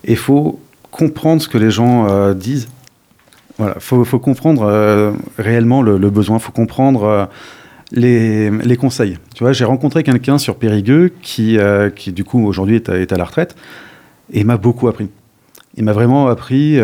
Il 0.05 0.17
faut 0.17 0.61
comprendre 0.91 1.41
ce 1.41 1.49
que 1.49 1.59
les 1.59 1.71
gens 1.71 2.09
euh, 2.11 2.35
disent. 2.35 2.69
Voilà, 3.63 3.77
il 3.77 4.05
faut, 4.05 4.19
comprendre 4.19 4.65
euh, 4.65 5.13
réellement 5.39 5.83
le, 5.83 5.97
le 5.97 6.11
besoin, 6.11 6.41
faut 6.41 6.51
comprendre 6.51 7.05
euh, 7.05 7.27
les, 7.93 8.77
conseils. 8.77 9.19
Tu 9.37 9.45
vois, 9.45 9.53
j'ai 9.53 9.65
rencontré 9.65 10.03
quelqu'un 10.03 10.37
sur 10.37 10.57
Périgueux 10.57 11.13
qui, 11.23 11.59
euh, 11.59 11.89
du 12.09 12.25
coup, 12.25 12.45
aujourd'hui 12.45 12.75
est, 12.75 13.13
à- 13.13 13.17
la 13.17 13.25
retraite 13.25 13.55
et 14.33 14.43
m'a 14.43 14.57
beaucoup 14.57 14.89
appris. 14.89 15.11
Il 15.77 15.85
m'a 15.85 15.93
vraiment 15.93 16.27
appris 16.27 16.77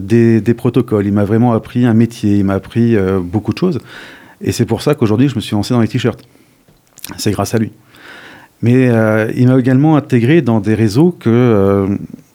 des, 0.00 0.54
protocoles, 0.56 1.04
il 1.04 1.12
m'a 1.12 1.24
vraiment 1.24 1.52
appris 1.52 1.84
un 1.84 1.92
métier, 1.92 2.38
il 2.38 2.44
m'a 2.46 2.54
appris 2.54 2.96
beaucoup 3.20 3.52
de 3.52 3.58
choses. 3.58 3.78
Et 4.40 4.52
c'est 4.52 4.64
pour 4.64 4.80
ça 4.80 4.94
qu'aujourd'hui, 4.94 5.28
je 5.28 5.34
me 5.34 5.40
suis 5.42 5.54
lancé 5.54 5.74
dans 5.74 5.82
les 5.82 5.88
t-shirts. 5.88 6.24
C'est 7.18 7.30
grâce 7.30 7.54
à 7.54 7.58
lui. 7.58 7.72
Mais 8.62 8.86
il 9.36 9.48
m'a 9.48 9.58
également 9.58 9.96
intégré 9.96 10.40
dans 10.40 10.60
des 10.60 10.74
réseaux 10.74 11.10
que 11.12 11.86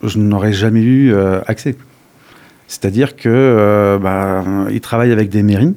je 0.04 0.20
n'aurais 0.20 0.54
jamais 0.54 0.84
eu 0.84 1.16
accès. 1.48 1.76
C'est-à-dire 2.68 3.16
que 3.16 3.30
euh, 3.30 3.98
bah, 3.98 4.44
il 4.70 4.82
travaille 4.82 5.12
avec 5.12 5.30
des 5.30 5.44
mairies. 5.44 5.76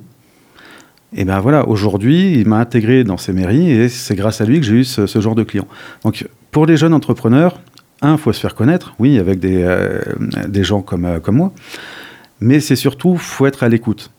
Et 1.13 1.25
ben 1.25 1.41
voilà, 1.41 1.67
aujourd'hui, 1.67 2.39
il 2.39 2.47
m'a 2.47 2.59
intégré 2.59 3.03
dans 3.03 3.17
ces 3.17 3.33
mairies 3.33 3.71
et 3.71 3.89
c'est 3.89 4.15
grâce 4.15 4.41
à 4.41 4.45
lui 4.45 4.61
que 4.61 4.67
j'ai 4.67 4.75
eu 4.75 4.85
ce, 4.85 5.07
ce 5.07 5.21
genre 5.21 5.35
de 5.35 5.43
clients. 5.43 5.67
Donc, 6.05 6.29
pour 6.53 6.67
les 6.67 6.77
jeunes 6.77 6.95
entrepreneurs, 6.95 7.61
un, 8.03 8.17
faut 8.17 8.33
se 8.33 8.41
faire 8.41 8.55
connaître, 8.55 8.95
oui, 8.99 9.19
avec 9.19 9.41
des, 9.41 9.63
euh, 9.63 10.01
des 10.49 10.65
gens 10.65 10.83
comme, 10.83 11.05
euh, 11.05 11.21
comme 11.21 11.37
moi. 11.37 11.53
Mais 12.41 12.61
c'est 12.61 12.77
surtout, 12.77 13.17
faut 13.17 13.47
être 13.47 13.63
à 13.63 13.69
l'écoute. 13.69 14.11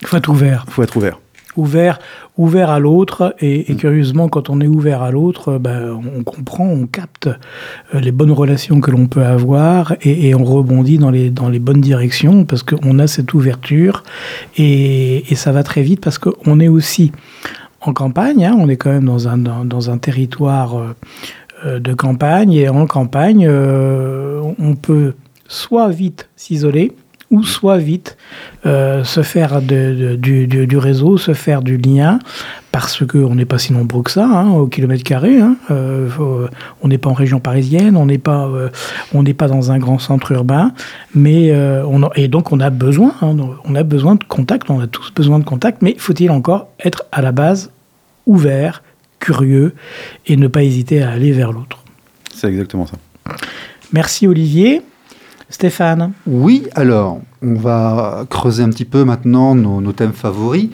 Il 0.00 0.06
faut 0.06 0.16
être 0.16 0.28
ouvert. 0.28 0.64
faut 0.68 0.82
être 0.82 0.96
ouvert. 0.96 1.20
Ouvert, 1.56 1.98
ouvert 2.36 2.70
à 2.70 2.78
l'autre. 2.78 3.34
Et, 3.40 3.70
et 3.70 3.76
curieusement, 3.76 4.28
quand 4.28 4.50
on 4.50 4.60
est 4.60 4.66
ouvert 4.66 5.02
à 5.02 5.10
l'autre, 5.10 5.54
euh, 5.54 5.58
ben, 5.58 5.98
on 6.16 6.22
comprend, 6.22 6.66
on 6.66 6.86
capte 6.86 7.28
euh, 7.28 8.00
les 8.00 8.12
bonnes 8.12 8.32
relations 8.32 8.80
que 8.80 8.90
l'on 8.90 9.06
peut 9.06 9.24
avoir 9.24 9.94
et, 10.02 10.28
et 10.28 10.34
on 10.34 10.44
rebondit 10.44 10.98
dans 10.98 11.10
les, 11.10 11.30
dans 11.30 11.48
les 11.48 11.58
bonnes 11.58 11.80
directions 11.80 12.44
parce 12.44 12.62
qu'on 12.62 12.98
a 12.98 13.06
cette 13.06 13.32
ouverture. 13.34 14.02
Et, 14.56 15.30
et 15.30 15.34
ça 15.34 15.52
va 15.52 15.62
très 15.62 15.82
vite 15.82 16.00
parce 16.00 16.18
qu'on 16.18 16.60
est 16.60 16.68
aussi 16.68 17.12
en 17.80 17.92
campagne. 17.92 18.44
hein, 18.44 18.56
on 18.58 18.68
est 18.68 18.76
quand 18.76 18.90
même 18.90 19.04
dans 19.04 19.28
un, 19.28 19.38
dans, 19.38 19.64
dans 19.64 19.90
un 19.90 19.98
territoire 19.98 20.76
euh, 20.76 20.94
euh, 21.64 21.78
de 21.78 21.94
campagne. 21.94 22.52
Et 22.52 22.68
en 22.68 22.86
campagne, 22.86 23.46
euh, 23.48 24.42
on 24.58 24.74
peut 24.74 25.14
soit 25.48 25.88
vite 25.90 26.28
s'isoler, 26.36 26.92
ou 27.30 27.42
soit 27.42 27.78
vite 27.78 28.16
euh, 28.66 29.02
se 29.04 29.22
faire 29.22 29.60
de- 29.60 29.94
de- 29.94 30.16
du, 30.16 30.46
du- 30.46 30.66
du 30.66 30.78
réseau, 30.78 31.16
se 31.18 31.34
faire 31.34 31.60
du 31.62 31.76
lien, 31.76 32.18
parce 32.70 33.04
qu'on 33.04 33.34
n'est 33.34 33.44
pas 33.44 33.58
si 33.58 33.72
nombreux 33.72 34.02
que 34.04 34.10
ça, 34.12 34.26
hein, 34.26 34.50
au 34.52 34.66
kilomètre 34.68 35.02
carré. 35.02 35.40
hein. 35.40 35.56
Euh, 35.70 36.08
faut- 36.08 36.46
on 36.82 36.88
n'est 36.88 36.98
pas 36.98 37.10
en 37.10 37.14
région 37.14 37.40
parisienne, 37.40 37.96
on 37.96 38.06
n'est 38.06 38.18
pas, 38.18 38.46
euh, 38.46 38.68
on 39.12 39.22
n'est 39.24 39.34
pas 39.34 39.48
dans 39.48 39.72
un 39.72 39.78
grand 39.78 39.98
centre 39.98 40.30
urbain, 40.32 40.72
mais 41.14 41.50
euh, 41.50 41.84
on 41.88 42.02
a- 42.04 42.10
et 42.14 42.28
donc 42.28 42.52
on 42.52 42.60
a 42.60 42.70
besoin, 42.70 43.12
hein, 43.22 43.34
on 43.64 43.74
a 43.74 43.82
besoin 43.82 44.14
de 44.14 44.24
contact, 44.24 44.70
on 44.70 44.78
a 44.80 44.86
tous 44.86 45.12
besoin 45.12 45.38
de 45.40 45.44
contact, 45.44 45.82
mais 45.82 45.96
faut-il 45.98 46.30
encore 46.30 46.68
être 46.84 47.04
à 47.12 47.22
la 47.22 47.32
base 47.32 47.70
ouvert, 48.26 48.82
curieux, 49.18 49.74
et 50.26 50.36
ne 50.36 50.46
pas 50.46 50.62
hésiter 50.62 51.02
à 51.02 51.10
aller 51.10 51.32
vers 51.32 51.50
l'autre? 51.52 51.78
C'est 52.32 52.48
exactement 52.48 52.86
ça. 52.86 52.96
Merci 53.92 54.26
Olivier. 54.28 54.82
Stéphane 55.48 56.12
Oui, 56.26 56.66
alors, 56.74 57.20
on 57.42 57.54
va 57.54 58.26
creuser 58.28 58.62
un 58.62 58.70
petit 58.70 58.84
peu 58.84 59.04
maintenant 59.04 59.54
nos, 59.54 59.80
nos 59.80 59.92
thèmes 59.92 60.12
favoris. 60.12 60.70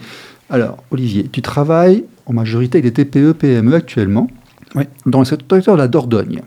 Alors, 0.49 0.77
Olivier, 0.91 1.27
tu 1.31 1.41
travailles 1.41 2.05
en 2.25 2.33
majorité 2.33 2.79
avec 2.79 2.93
des 2.93 3.05
TPE, 3.05 3.33
PME 3.33 3.75
actuellement, 3.75 4.27
Oui. 4.75 4.85
dans 5.05 5.19
le 5.19 5.25
secteur 5.25 5.59
de 5.59 5.77
la 5.81 5.87
Dordogne. 5.87 6.41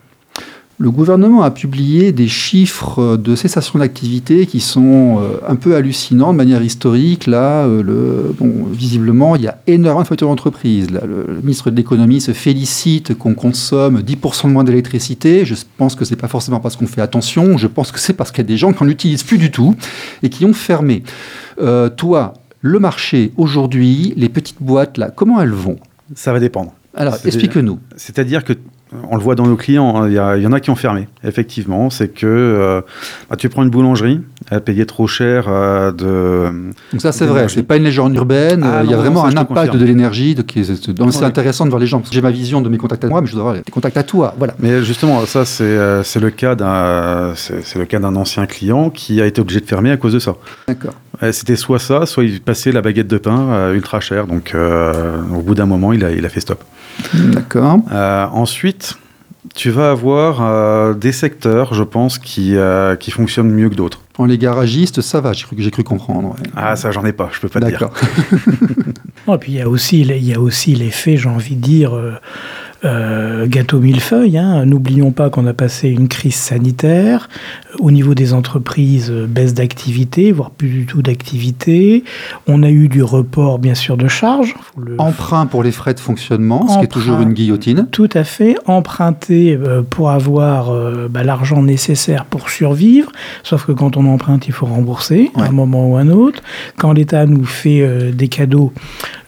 Le 0.78 0.90
gouvernement 0.90 1.42
a 1.42 1.50
publié 1.50 2.12
des 2.12 2.28
chiffres 2.28 3.16
de 3.16 3.34
cessation 3.34 3.78
d'activité 3.78 4.44
qui 4.44 4.60
sont 4.60 5.18
euh, 5.20 5.38
un 5.48 5.56
peu 5.56 5.74
hallucinants 5.74 6.32
de 6.32 6.36
manière 6.36 6.62
historique. 6.62 7.26
Là, 7.26 7.64
euh, 7.64 7.82
le, 7.82 8.34
bon, 8.38 8.66
visiblement, 8.70 9.36
il 9.36 9.42
y 9.42 9.48
a 9.48 9.58
énormément 9.66 10.02
de 10.02 10.06
factures 10.06 10.28
d'entreprise. 10.28 10.88
Le, 10.90 11.40
ministre 11.40 11.70
de 11.70 11.76
l'économie 11.76 12.20
se 12.20 12.32
félicite 12.32 13.16
qu'on 13.16 13.32
consomme 13.32 14.00
10% 14.00 14.48
de 14.48 14.52
moins 14.52 14.64
d'électricité. 14.64 15.46
Je 15.46 15.54
pense 15.78 15.94
que 15.94 16.04
c'est 16.04 16.16
pas 16.16 16.28
forcément 16.28 16.60
parce 16.60 16.76
qu'on 16.76 16.86
fait 16.86 17.00
attention. 17.00 17.56
Je 17.56 17.68
pense 17.68 17.90
que 17.90 17.98
c'est 17.98 18.12
parce 18.12 18.30
qu'il 18.30 18.44
y 18.44 18.46
a 18.46 18.48
des 18.48 18.58
gens 18.58 18.74
qui 18.74 18.84
n'en 18.84 18.90
utilisent 18.90 19.24
plus 19.24 19.38
du 19.38 19.50
tout 19.50 19.74
et 20.22 20.28
qui 20.28 20.44
ont 20.44 20.52
fermé. 20.52 21.02
Euh, 21.58 21.88
toi, 21.88 22.34
le 22.60 22.78
marché 22.78 23.32
aujourd'hui, 23.38 24.12
les 24.18 24.28
petites 24.28 24.60
boîtes 24.60 24.98
là, 24.98 25.10
comment 25.10 25.40
elles 25.40 25.48
vont? 25.48 25.78
Ça 26.14 26.34
va 26.34 26.40
dépendre. 26.40 26.74
Alors, 26.94 27.16
explique-nous. 27.24 27.78
C'est-à-dire 27.96 28.44
que 28.44 28.54
on 29.10 29.16
le 29.16 29.22
voit 29.22 29.34
dans 29.34 29.46
nos 29.46 29.56
clients, 29.56 29.96
hein, 29.96 30.08
il 30.08 30.42
y, 30.42 30.46
en 30.46 30.52
a 30.52 30.60
qui 30.60 30.70
ont 30.70 30.76
fermé. 30.76 31.08
Effectivement, 31.24 31.90
c'est 31.90 32.06
que 32.08 32.26
euh, 32.26 32.80
bah, 33.28 33.34
tu 33.36 33.48
prends 33.48 33.64
une 33.64 33.70
boulangerie, 33.70 34.20
elle 34.48 34.60
payé 34.60 34.86
trop 34.86 35.08
cher 35.08 35.46
euh, 35.48 35.90
de. 35.90 36.70
Donc 36.92 37.00
ça, 37.00 37.10
c'est 37.10 37.26
vrai. 37.26 37.48
C'est 37.48 37.64
pas 37.64 37.76
une 37.76 37.82
légende 37.82 38.14
urbaine. 38.14 38.62
Ah 38.64 38.78
euh, 38.78 38.82
il 38.84 38.90
y 38.90 38.92
a 38.92 38.96
non, 38.96 39.02
vraiment 39.02 39.22
ça, 39.22 39.28
un 39.28 39.36
impact 39.36 39.74
de 39.74 39.84
l'énergie. 39.84 40.36
de- 40.36 40.92
donc 40.92 41.12
c'est 41.12 41.24
intéressant 41.24 41.64
de 41.64 41.70
voir 41.70 41.80
les 41.80 41.86
gens. 41.86 41.98
parce 41.98 42.10
que 42.10 42.14
J'ai 42.14 42.22
ma 42.22 42.30
vision 42.30 42.60
de 42.60 42.68
mes 42.68 42.78
contacts 42.78 43.04
à 43.04 43.08
moi, 43.08 43.20
mais 43.20 43.26
je 43.26 43.32
dois 43.32 43.40
avoir 43.42 43.54
des 43.54 43.62
contacts 43.72 43.96
à 43.96 44.04
toi. 44.04 44.34
Voilà. 44.38 44.54
Mais 44.60 44.82
justement, 44.84 45.26
ça 45.26 45.44
c'est 45.44 45.64
le 46.20 46.30
cas 46.30 46.54
d'un 46.54 48.16
ancien 48.16 48.46
client 48.46 48.90
qui 48.90 49.20
a 49.20 49.26
été 49.26 49.40
obligé 49.40 49.60
de 49.60 49.66
fermer 49.66 49.90
à 49.90 49.96
cause 49.96 50.12
de 50.12 50.20
ça. 50.20 50.36
D'accord. 50.68 50.94
C'était 51.32 51.56
soit 51.56 51.78
ça, 51.78 52.06
soit 52.06 52.24
il 52.24 52.40
passait 52.40 52.70
la 52.72 52.82
baguette 52.82 53.08
de 53.08 53.18
pain 53.18 53.72
ultra 53.72 53.98
chère. 53.98 54.28
Donc 54.28 54.54
au 54.54 55.42
bout 55.42 55.56
d'un 55.56 55.66
moment, 55.66 55.92
il 55.92 56.04
a 56.04 56.12
il 56.12 56.24
a 56.24 56.28
fait 56.28 56.40
stop. 56.40 56.62
D'accord. 57.14 57.78
Euh, 57.92 58.26
ensuite, 58.32 58.96
tu 59.54 59.70
vas 59.70 59.90
avoir 59.90 60.42
euh, 60.42 60.94
des 60.94 61.12
secteurs, 61.12 61.72
je 61.74 61.82
pense, 61.82 62.18
qui 62.18 62.56
euh, 62.56 62.96
qui 62.96 63.10
fonctionnent 63.10 63.50
mieux 63.50 63.68
que 63.70 63.74
d'autres. 63.74 64.00
En 64.18 64.24
les 64.24 64.38
garagistes, 64.38 65.00
ça 65.02 65.20
va. 65.20 65.32
J'ai 65.32 65.44
cru, 65.44 65.56
j'ai 65.58 65.70
cru 65.70 65.84
comprendre. 65.84 66.30
ouais. 66.30 66.48
Ah 66.56 66.74
ça 66.76 66.90
j'en 66.90 67.04
ai 67.04 67.12
pas, 67.12 67.28
je 67.32 67.40
peux 67.40 67.48
pas 67.48 67.60
te 67.60 67.66
dire. 67.66 67.78
D'accord. 67.78 67.94
Et 69.34 69.38
puis 69.38 69.52
il 69.52 69.58
y 69.58 69.60
a 69.60 69.68
aussi, 69.68 70.04
les- 70.04 70.18
il 70.18 70.24
y 70.24 70.34
a 70.34 70.40
aussi 70.40 70.74
l'effet, 70.74 71.16
j'ai 71.16 71.28
envie 71.28 71.56
de 71.56 71.60
dire, 71.60 71.94
euh, 71.94 72.12
euh, 72.84 73.46
gâteau 73.46 73.78
millefeuille. 73.80 74.38
Hein. 74.38 74.66
N'oublions 74.66 75.10
pas 75.10 75.30
qu'on 75.30 75.46
a 75.46 75.52
passé 75.54 75.88
une 75.88 76.08
crise 76.08 76.34
sanitaire. 76.34 77.28
Au 77.78 77.90
niveau 77.90 78.14
des 78.14 78.32
entreprises, 78.32 79.10
euh, 79.10 79.26
baisse 79.26 79.54
d'activité, 79.54 80.32
voire 80.32 80.50
plus 80.50 80.68
du 80.68 80.86
tout 80.86 81.02
d'activité. 81.02 82.04
On 82.46 82.62
a 82.62 82.70
eu 82.70 82.88
du 82.88 83.02
report, 83.02 83.58
bien 83.58 83.74
sûr, 83.74 83.96
de 83.96 84.08
charges. 84.08 84.54
Le- 84.76 84.96
Emprunt 85.00 85.46
pour 85.46 85.62
les 85.62 85.72
frais 85.72 85.94
de 85.94 86.00
fonctionnement, 86.00 86.68
ce 86.68 86.78
qui 86.78 86.84
est 86.84 86.88
toujours 86.88 87.20
une 87.20 87.32
guillotine. 87.32 87.86
Tout 87.90 88.08
à 88.14 88.24
fait, 88.24 88.56
emprunter 88.66 89.54
euh, 89.60 89.82
pour 89.82 90.10
avoir 90.10 90.70
euh, 90.70 91.08
bah, 91.10 91.22
l'argent 91.24 91.62
nécessaire 91.62 92.24
pour 92.24 92.50
survivre. 92.50 93.10
Sauf 93.42 93.66
que 93.66 93.72
quand 93.72 93.96
on 93.96 94.06
emprunte, 94.06 94.46
il 94.48 94.52
faut 94.52 94.66
rembourser 94.66 95.30
à 95.34 95.44
un 95.44 95.50
moment 95.50 95.90
ou 95.90 95.96
un 95.96 96.08
autre. 96.08 96.42
Quand 96.76 96.92
l'État 96.92 97.26
nous 97.26 97.44
fait 97.44 98.12
des 98.12 98.28
cadeaux, 98.28 98.72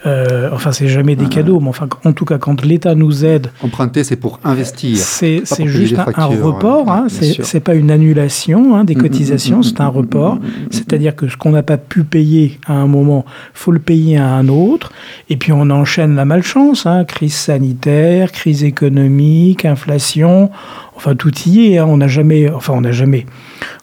euh, 0.06 0.50
enfin 0.52 0.72
c'est 0.72 0.88
jamais 0.88 1.16
des 1.16 1.26
cadeaux, 1.26 1.61
mais 1.61 1.68
enfin 1.68 1.88
en 2.04 2.12
tout 2.12 2.24
cas 2.24 2.38
quand 2.38 2.64
l'État 2.64 2.94
nous 2.94 3.24
aide, 3.24 3.50
Emprunter, 3.62 4.04
c'est 4.04 4.16
pour 4.16 4.38
investir. 4.44 4.96
c'est 4.98 5.42
juste 5.66 5.96
un, 5.98 6.26
report. 6.26 6.90
hein, 6.90 7.06
c'est 7.08 7.61
pas 7.61 7.74
une 7.74 7.90
annulation 7.90 8.76
hein, 8.76 8.84
des 8.84 8.94
Mm, 8.94 8.98
mm, 8.98 9.02
cotisations, 9.02 9.58
mm, 9.58 9.62
c'est 9.62 9.80
un 9.80 9.88
report. 9.88 10.38
C'est-à-dire 10.70 11.14
que 11.16 11.28
ce 11.28 11.37
qu'on 11.37 11.50
n'a 11.50 11.62
pas 11.62 11.76
pu 11.76 12.04
payer 12.04 12.58
à 12.66 12.74
un 12.74 12.87
moment, 12.87 13.24
faut 13.54 13.72
le 13.72 13.78
payer 13.78 14.18
à 14.18 14.28
un 14.28 14.48
autre. 14.48 14.92
Et 15.30 15.37
puis 15.37 15.52
on 15.52 15.70
enchaîne 15.70 16.14
la 16.14 16.24
malchance, 16.24 16.87
hein, 16.87 17.04
crise 17.04 17.34
sanitaire, 17.34 18.32
crise 18.32 18.64
économique, 18.64 19.64
inflation. 19.64 20.50
Enfin 20.98 21.14
tout 21.14 21.32
y 21.46 21.72
est. 21.72 21.78
hein. 21.78 21.87
On 21.88 21.96
n'a 21.98 22.08
jamais, 22.08 22.50
enfin 22.50 22.72
on 22.74 22.80
n'a 22.80 22.90
jamais, 22.90 23.24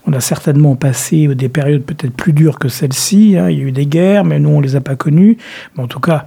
on 0.06 0.12
a 0.12 0.20
certainement 0.20 0.76
passé 0.76 1.34
des 1.34 1.48
périodes 1.48 1.84
peut-être 1.84 2.14
plus 2.14 2.34
dures 2.34 2.60
que 2.60 2.68
celle-ci. 2.68 3.38
hein. 3.38 3.50
Il 3.50 3.58
y 3.58 3.62
a 3.62 3.64
eu 3.64 3.72
des 3.72 3.86
guerres, 3.86 4.26
mais 4.26 4.38
nous 4.38 4.50
on 4.50 4.60
les 4.60 4.76
a 4.76 4.82
pas 4.82 4.98
connues. 4.98 5.38
Mais 5.78 5.84
en 5.84 5.88
tout 5.88 6.02
cas. 6.02 6.26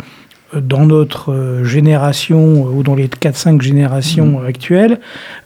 Dans 0.55 0.87
notre 0.87 1.31
euh, 1.33 1.63
génération 1.65 2.39
euh, 2.67 2.71
ou 2.79 2.83
dans 2.83 2.95
les 2.95 3.09
4-5 3.09 3.61
générations 3.61 4.41
actuelles, 4.47 4.99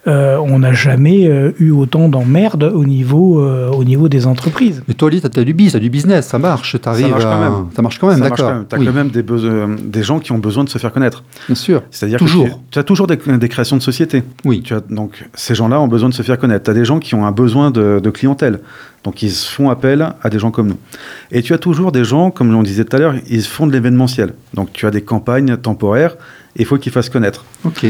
euh, 0.07 0.37
on 0.37 0.59
n'a 0.59 0.71
jamais 0.73 1.23
eu 1.59 1.71
autant 1.71 2.07
d'emmerdes 2.07 2.63
au 2.63 2.85
niveau, 2.85 3.41
euh, 3.41 3.69
au 3.69 3.83
niveau 3.83 4.07
des 4.07 4.27
entreprises. 4.27 4.81
Mais 4.87 4.93
toi, 4.93 5.09
t'as 5.21 5.41
as 5.41 5.43
du 5.43 5.53
business, 5.53 6.27
ça 6.27 6.39
marche. 6.39 6.79
T'arrives 6.79 7.09
marche 7.09 7.23
quand 7.23 7.39
même. 7.39 7.65
Ça 7.75 7.81
marche 7.81 7.99
quand 7.99 8.07
même, 8.07 8.17
Ça 8.17 8.29
marche 8.29 8.39
d'accord. 8.39 8.49
quand 8.51 8.57
même. 8.59 8.65
T'as 8.67 8.77
Oui, 8.77 8.85
quand 8.85 8.93
même 8.93 9.09
des, 9.09 9.23
des 9.23 10.03
gens 10.03 10.19
qui 10.19 10.31
ont 10.31 10.37
besoin 10.39 10.63
de 10.63 10.69
se 10.69 10.77
faire 10.77 10.93
connaître. 10.93 11.23
bien 11.47 11.55
sûr. 11.55 11.83
C'est-à-dire 11.91 12.19
Toujours. 12.19 12.45
que 12.45 12.49
tu, 12.51 12.57
tu 12.71 12.79
as 12.79 12.83
toujours 12.83 13.07
des, 13.07 13.17
des 13.17 13.49
créations 13.49 13.75
de 13.77 13.81
sociétés. 13.81 14.23
Oui. 14.45 14.61
Tu 14.63 14.73
as, 14.73 14.79
donc 14.89 15.27
ces 15.33 15.55
gens-là 15.55 15.79
ont 15.81 15.87
besoin 15.87 16.09
de 16.09 16.13
se 16.13 16.21
faire 16.23 16.37
connaître. 16.37 16.63
Tu 16.65 16.71
as 16.71 16.73
des 16.73 16.85
gens 16.85 16.99
qui 16.99 17.15
ont 17.15 17.25
un 17.25 17.31
besoin 17.31 17.71
de, 17.71 17.99
de 18.01 18.09
clientèle. 18.09 18.59
Donc 19.03 19.21
ils 19.21 19.31
font 19.31 19.69
appel 19.69 20.07
à 20.21 20.29
des 20.29 20.39
gens 20.39 20.51
comme 20.51 20.67
nous. 20.67 20.79
Et 21.31 21.41
tu 21.41 21.53
as 21.53 21.57
toujours 21.57 21.91
des 21.91 22.05
gens, 22.05 22.31
comme 22.31 22.53
on 22.55 22.63
disait 22.63 22.85
tout 22.85 22.95
à 22.95 22.99
l'heure, 22.99 23.15
ils 23.27 23.43
font 23.43 23.67
de 23.67 23.71
l'événementiel. 23.71 24.33
Donc 24.53 24.71
tu 24.73 24.85
as 24.85 24.91
des 24.91 25.01
campagnes 25.01 25.57
temporaires 25.57 26.15
et 26.55 26.61
il 26.61 26.65
faut 26.65 26.77
qu'ils 26.77 26.91
fassent 26.91 27.09
connaître. 27.09 27.43
Ok. 27.65 27.85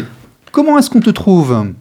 Comment 0.51 0.77
est-ce 0.77 0.89
qu'on 0.89 1.01
te 1.01 1.09
trouve? 1.09 1.73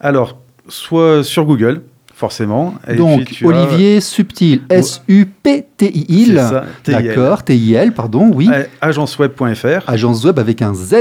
Alors, 0.00 0.38
soit 0.68 1.24
sur 1.24 1.44
Google, 1.44 1.82
forcément. 2.16 2.74
et 2.88 2.94
Donc, 2.96 3.24
puis 3.26 3.36
tu 3.36 3.44
as- 3.44 3.48
Olivier 3.48 4.00
Subtil, 4.00 4.62
S-U-P-T-I-L. 4.70 6.26
C'est 6.26 6.34
ça, 6.36 6.64
TIL. 6.82 6.94
D'accord, 6.94 7.42
T-I-L, 7.44 7.92
pardon, 7.92 8.30
oui. 8.34 8.48
agenceweb.fr. 8.80 9.82
Agence 9.88 10.24
web 10.24 10.38
avec 10.38 10.62
un 10.62 10.74
Z, 10.74 10.94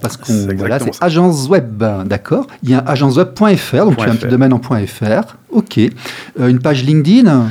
parce 0.00 0.16
qu'on 0.16 0.46
voilà, 0.56 0.78
c'est 0.80 0.90
agence 1.00 1.48
web, 1.48 1.82
d'accord. 2.06 2.46
Il 2.62 2.70
y 2.70 2.74
a 2.74 2.80
agenceweb.fr, 2.80 3.84
donc 3.84 3.96
tu 3.96 4.04
as 4.08 4.10
un 4.12 4.16
petit 4.16 4.26
domaine 4.28 4.52
en 4.52 4.60
.fr. 4.60 5.36
Ok. 5.50 5.78
Euh, 5.78 6.48
une 6.48 6.58
page 6.58 6.84
LinkedIn? 6.84 7.50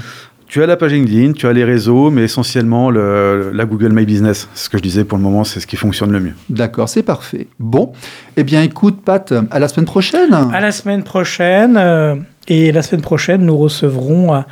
Tu 0.49 0.63
as 0.63 0.65
la 0.65 0.77
page 0.77 0.93
LinkedIn, 0.93 1.33
tu 1.33 1.45
as 1.45 1.51
les 1.51 1.65
réseaux, 1.65 2.09
mais 2.09 2.23
essentiellement 2.23 2.89
le- 2.89 3.51
la 3.53 3.65
Google 3.65 3.91
My 3.91 4.05
Business. 4.05 4.47
C'est 4.53 4.65
ce 4.65 4.69
que 4.69 4.77
je 4.77 4.83
disais 4.83 5.03
pour 5.03 5.17
le 5.17 5.23
moment, 5.23 5.43
c'est 5.43 5.59
ce 5.59 5.67
qui 5.67 5.75
fonctionne 5.75 6.11
le 6.11 6.21
mieux. 6.21 6.33
D'accord, 6.49 6.87
c'est 6.87 7.03
parfait. 7.03 7.47
Bon, 7.59 7.91
eh 8.37 8.43
bien 8.45 8.61
écoute, 8.61 9.01
Pat, 9.03 9.33
à 9.51 9.59
la 9.59 9.67
semaine 9.67 9.85
prochaine. 9.87 10.33
À 10.33 10.61
la 10.61 10.71
semaine 10.71 11.03
prochaine. 11.03 11.75
euh, 11.77 12.15
et 12.47 12.71
la 12.71 12.81
semaine 12.81 13.01
prochaine, 13.01 13.41
nous 13.45 13.57
recevrons 13.57 14.33
un, 14.33 14.45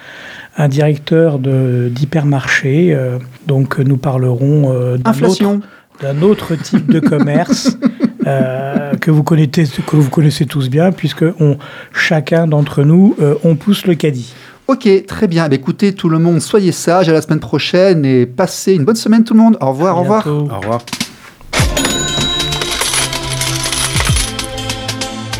un 0.57 0.67
directeur 0.67 1.39
de- 1.39 1.89
d'hypermarché. 1.91 2.93
euh, 2.93 3.17
donc, 3.47 3.79
nous 3.79 3.97
parlerons 3.97 4.71
euh, 4.73 4.97
d'un 4.97 5.11
autre, 5.23 5.59
d'un 6.01 6.21
autre 6.21 6.55
type 6.55 6.91
de 6.91 6.99
commerce 6.99 7.77
euh, 8.27 8.93
que, 8.95 9.11
vous 9.11 9.23
connaissez, 9.23 9.65
que 9.85 9.95
vous 9.95 10.09
connaissez 10.09 10.45
tous 10.45 10.69
bien, 10.69 10.91
puisque 10.91 11.25
on, 11.39 11.57
chacun 11.93 12.47
d'entre 12.47 12.83
nous, 12.83 13.15
euh, 13.21 13.35
on 13.43 13.55
pousse 13.55 13.85
le 13.85 13.95
caddie. 13.95 14.33
Ok, 14.67 14.89
très 15.05 15.27
bien. 15.27 15.47
Bah, 15.47 15.55
écoutez, 15.55 15.93
tout 15.93 16.09
le 16.09 16.17
monde, 16.17 16.39
soyez 16.41 16.71
sages. 16.71 17.07
À 17.07 17.13
la 17.13 17.21
semaine 17.21 17.39
prochaine 17.39 18.03
et 18.03 18.25
passez 18.25 18.73
une 18.73 18.83
bonne 18.83 18.95
semaine, 18.95 19.23
tout 19.23 19.35
le 19.35 19.39
monde. 19.39 19.57
Au 19.61 19.67
revoir, 19.69 19.97
au 19.97 20.01
revoir. 20.01 20.27
Au 20.27 20.59
revoir. 20.59 20.81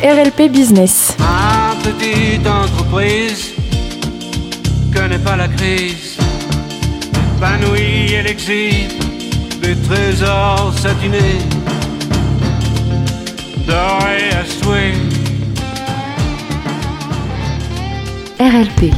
RLP 0.02 0.48
Business. 0.52 1.16
Petite 1.86 2.46
entreprise 2.46 3.54
connaît 4.92 5.18
pas 5.18 5.36
la 5.36 5.48
crise. 5.48 6.16
Épanouie, 7.36 8.14
elle 8.14 8.26
exhibe 8.26 8.90
des 9.62 9.76
trésors 9.82 10.72
satinés, 10.76 11.38
dorés 13.66 14.30
à 14.40 14.44
souhait. 14.44 14.94
RLP. 18.40 18.92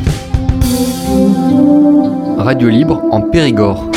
Radio 2.39 2.69
libre 2.69 3.03
en 3.11 3.21
Périgord. 3.21 3.88